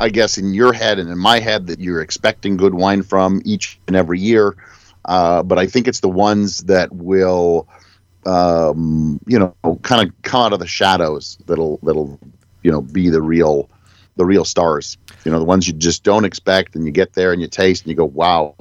I 0.00 0.08
guess, 0.08 0.38
in 0.38 0.54
your 0.54 0.72
head 0.72 0.98
and 0.98 1.08
in 1.08 1.18
my 1.18 1.38
head 1.38 1.68
that 1.68 1.78
you're 1.78 2.00
expecting 2.00 2.56
good 2.56 2.74
wine 2.74 3.04
from 3.04 3.42
each 3.44 3.78
and 3.86 3.94
every 3.94 4.18
year. 4.18 4.56
Uh, 5.04 5.44
but 5.44 5.58
I 5.58 5.68
think 5.68 5.86
it's 5.86 6.00
the 6.00 6.08
ones 6.08 6.64
that 6.64 6.92
will 6.92 7.68
um, 8.28 9.18
you 9.26 9.38
know, 9.38 9.54
kind 9.82 10.06
of 10.06 10.22
come 10.22 10.42
out 10.44 10.52
of 10.52 10.58
the 10.58 10.66
shadows 10.66 11.38
that'll 11.46 11.78
that'll 11.82 12.18
you 12.62 12.70
know 12.70 12.82
be 12.82 13.08
the 13.08 13.22
real 13.22 13.70
the 14.16 14.26
real 14.26 14.44
stars. 14.44 14.98
You 15.24 15.32
know, 15.32 15.38
the 15.38 15.44
ones 15.46 15.66
you 15.66 15.72
just 15.72 16.04
don't 16.04 16.26
expect, 16.26 16.76
and 16.76 16.84
you 16.84 16.92
get 16.92 17.14
there 17.14 17.32
and 17.32 17.40
you 17.40 17.48
taste 17.48 17.84
and 17.84 17.90
you 17.90 17.96
go, 17.96 18.04
"Wow, 18.04 18.54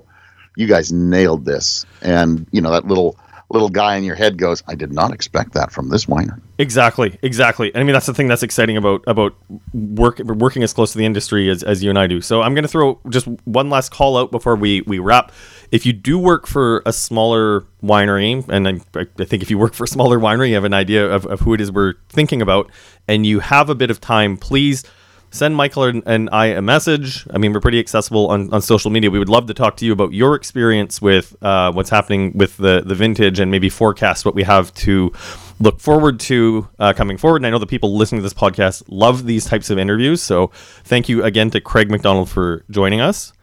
you 0.55 0.67
guys 0.67 0.93
nailed 0.93 1.43
this!" 1.43 1.85
And 2.01 2.47
you 2.51 2.61
know 2.61 2.71
that 2.71 2.87
little 2.87 3.19
little 3.49 3.69
guy 3.69 3.95
in 3.95 4.03
your 4.03 4.15
head 4.15 4.37
goes, 4.37 4.61
"I 4.67 4.75
did 4.75 4.91
not 4.91 5.13
expect 5.13 5.53
that 5.53 5.71
from 5.71 5.89
this 5.89 6.05
winery." 6.05 6.41
Exactly, 6.57 7.17
exactly. 7.21 7.71
I 7.75 7.83
mean 7.83 7.93
that's 7.93 8.05
the 8.05 8.13
thing 8.13 8.27
that's 8.27 8.43
exciting 8.43 8.77
about 8.77 9.03
about 9.07 9.35
work 9.73 10.19
working 10.19 10.63
as 10.63 10.73
close 10.73 10.91
to 10.91 10.97
the 10.97 11.05
industry 11.05 11.49
as, 11.49 11.63
as 11.63 11.83
you 11.83 11.89
and 11.89 11.97
I 11.97 12.07
do. 12.07 12.21
So 12.21 12.41
I'm 12.41 12.53
going 12.53 12.63
to 12.63 12.69
throw 12.69 12.99
just 13.09 13.27
one 13.45 13.69
last 13.69 13.91
call 13.91 14.17
out 14.17 14.31
before 14.31 14.55
we 14.55 14.81
we 14.81 14.99
wrap. 14.99 15.31
If 15.71 15.85
you 15.85 15.93
do 15.93 16.17
work 16.17 16.47
for 16.47 16.81
a 16.85 16.93
smaller 16.93 17.65
winery, 17.83 18.47
and 18.47 18.67
I, 18.67 18.79
I 18.95 19.25
think 19.25 19.43
if 19.43 19.49
you 19.49 19.57
work 19.57 19.73
for 19.73 19.83
a 19.83 19.87
smaller 19.87 20.17
winery, 20.17 20.49
you 20.49 20.55
have 20.55 20.63
an 20.63 20.73
idea 20.73 21.05
of, 21.09 21.25
of 21.25 21.41
who 21.41 21.53
it 21.53 21.61
is 21.61 21.71
we're 21.71 21.95
thinking 22.09 22.41
about, 22.41 22.71
and 23.07 23.25
you 23.25 23.39
have 23.39 23.69
a 23.69 23.75
bit 23.75 23.91
of 23.91 23.99
time, 23.99 24.37
please 24.37 24.83
send 25.29 25.55
Michael 25.55 26.01
and, 26.05 26.29
I 26.31 26.47
a 26.47 26.61
message. 26.61 27.25
I 27.31 27.37
mean, 27.37 27.53
we're 27.53 27.59
pretty 27.59 27.79
accessible 27.79 28.27
on, 28.29 28.53
on 28.53 28.61
social 28.61 28.91
media. 28.91 29.11
We 29.11 29.19
would 29.19 29.29
love 29.29 29.47
to 29.47 29.53
talk 29.53 29.77
to 29.77 29.85
you 29.85 29.93
about 29.93 30.13
your 30.13 30.35
experience 30.35 31.01
with 31.01 31.35
uh, 31.43 31.71
what's 31.71 31.89
happening 31.89 32.31
with 32.35 32.57
the, 32.57 32.81
the 32.85 32.95
vintage 32.95 33.39
and 33.39 33.51
maybe 33.51 33.69
forecast 33.69 34.25
what 34.25 34.35
we 34.35 34.43
have 34.43 34.73
to 34.75 35.11
look 35.59 35.79
forward 35.79 36.19
to 36.21 36.67
uh, 36.79 36.93
coming 36.93 37.17
forward. 37.17 37.37
And 37.37 37.47
I 37.47 37.49
know 37.49 37.59
the 37.59 37.67
people 37.67 37.95
listening 37.97 38.19
to 38.19 38.23
this 38.23 38.33
podcast 38.33 38.83
love 38.87 39.25
these 39.25 39.45
types 39.45 39.69
of 39.69 39.77
interviews. 39.77 40.21
So 40.21 40.47
thank 40.83 41.09
you 41.09 41.23
again 41.23 41.49
to 41.51 41.61
Craig 41.61 41.89
McDonald 41.89 42.29
for 42.29 42.63
joining 42.69 43.01
us. 43.01 43.33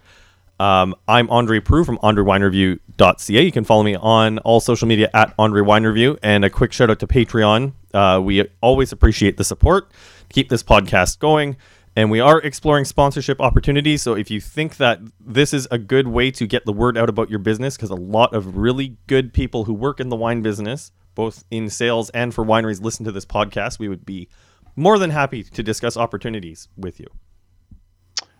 Um, 0.61 0.95
I'm 1.09 1.29
Andre 1.31 1.59
Proulx 1.59 1.87
from 1.87 1.99
AndreWineReview.ca. 1.99 3.43
You 3.43 3.53
can 3.53 3.65
follow 3.65 3.83
me 3.83 3.97
on 3.97 4.39
all 4.39 4.61
social 4.61 4.87
media 4.87 5.11
at 5.13 5.35
Andre 5.37 5.63
Wine 5.63 5.85
Review. 5.85 6.17
And 6.23 6.45
a 6.45 6.51
quick 6.51 6.73
shout 6.73 6.91
out 6.91 7.01
to 7.01 7.09
Patreon. 7.09 7.73
Uh, 7.93 8.21
we 8.23 8.45
always 8.61 8.93
appreciate 8.93 9.37
the 9.37 9.45
support. 9.45 9.91
Keep 10.29 10.49
this 10.49 10.63
podcast 10.63 11.19
going. 11.19 11.57
And 11.97 12.11
we 12.11 12.19
are 12.19 12.41
exploring 12.41 12.85
sponsorship 12.85 13.41
opportunities. 13.41 14.03
So 14.03 14.15
if 14.15 14.31
you 14.31 14.41
think 14.41 14.79
that 14.79 15.01
this 15.21 15.55
is 15.55 15.69
a 15.71 15.79
good 15.79 16.09
way 16.09 16.31
to 16.33 16.47
get 16.47 16.65
the 16.65 16.73
word 16.73 16.99
out 16.99 17.09
about 17.09 17.31
your 17.31 17.39
business, 17.39 17.77
because 17.77 17.91
a 17.91 17.95
lot 17.95 18.35
of 18.35 18.57
really 18.57 18.97
good 19.07 19.33
people 19.33 19.65
who 19.65 19.75
work 19.75 20.01
in 20.01 20.09
the 20.09 20.17
wine 20.17 20.43
business, 20.43 20.91
both 21.15 21.45
in 21.51 21.71
sales 21.71 22.11
and 22.11 22.35
for 22.35 22.45
wineries, 22.45 22.83
listen 22.83 23.05
to 23.05 23.13
this 23.13 23.25
podcast, 23.25 23.79
we 23.79 23.89
would 23.89 24.05
be 24.05 24.29
more 24.75 24.99
than 24.99 25.11
happy 25.11 25.45
to 25.45 25.63
discuss 25.63 25.97
opportunities 25.97 26.69
with 26.77 26.99
you. 26.99 27.07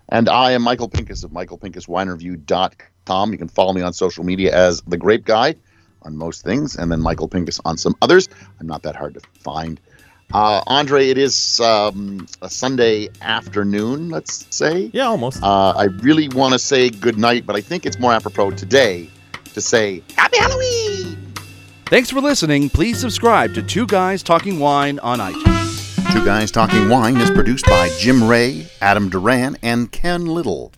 And 0.09 0.29
I 0.29 0.51
am 0.51 0.63
Michael 0.63 0.91
Pinkus 0.91 1.25
of 1.25 1.31
michaelpinkuswinereview.com. 1.31 3.33
You 3.33 3.39
can 3.39 3.49
follow 3.49 3.73
me 3.73 3.83
on 3.83 3.93
social 3.93 4.25
media 4.25 4.55
as 4.55 4.83
The 4.83 4.97
Grape 4.97 5.25
Guy 5.25 5.55
on 6.03 6.17
most 6.17 6.43
things, 6.43 6.77
and 6.77 6.93
then 6.93 7.01
Michael 7.01 7.29
Pinkus 7.29 7.61
on 7.65 7.79
some 7.79 7.95
others. 8.03 8.29
I'm 8.61 8.67
not 8.67 8.83
that 8.83 8.97
hard 8.97 9.15
to 9.15 9.21
find. 9.41 9.81
Uh, 10.33 10.63
Andre, 10.67 11.09
it 11.09 11.19
is 11.19 11.61
um, 11.61 12.27
a 12.43 12.49
Sunday 12.51 13.09
afternoon, 13.23 14.11
let's 14.11 14.47
say. 14.51 14.91
Yeah, 14.93 15.07
almost. 15.07 15.43
Uh, 15.43 15.71
I 15.71 15.85
really 15.85 16.29
want 16.29 16.53
to 16.55 16.59
say 16.59 16.91
good 16.91 17.19
night, 17.19 17.47
but 17.47 17.55
I 17.57 17.61
think 17.61 17.87
it's 17.87 17.99
more 17.99 18.13
apropos 18.13 18.51
today 18.53 19.09
to 19.53 19.61
say 19.61 20.03
Happy 20.17 20.39
Halloween! 20.39 21.17
Thanks 21.87 22.11
for 22.11 22.21
listening. 22.21 22.71
Please 22.71 22.99
subscribe 22.99 23.55
to 23.55 23.63
Two 23.63 23.87
Guys 23.87 24.23
Talking 24.23 24.59
Wine 24.59 24.99
on 25.01 25.19
iTunes. 25.21 26.13
Two 26.13 26.25
Guys 26.25 26.51
Talking 26.51 26.89
Wine 26.89 27.17
is 27.19 27.31
produced 27.31 27.67
by 27.67 27.89
Jim 27.99 28.25
Ray, 28.25 28.67
Adam 28.81 29.09
Duran, 29.09 29.57
and 29.63 29.93
Ken 29.93 30.27
Little. 30.27 30.73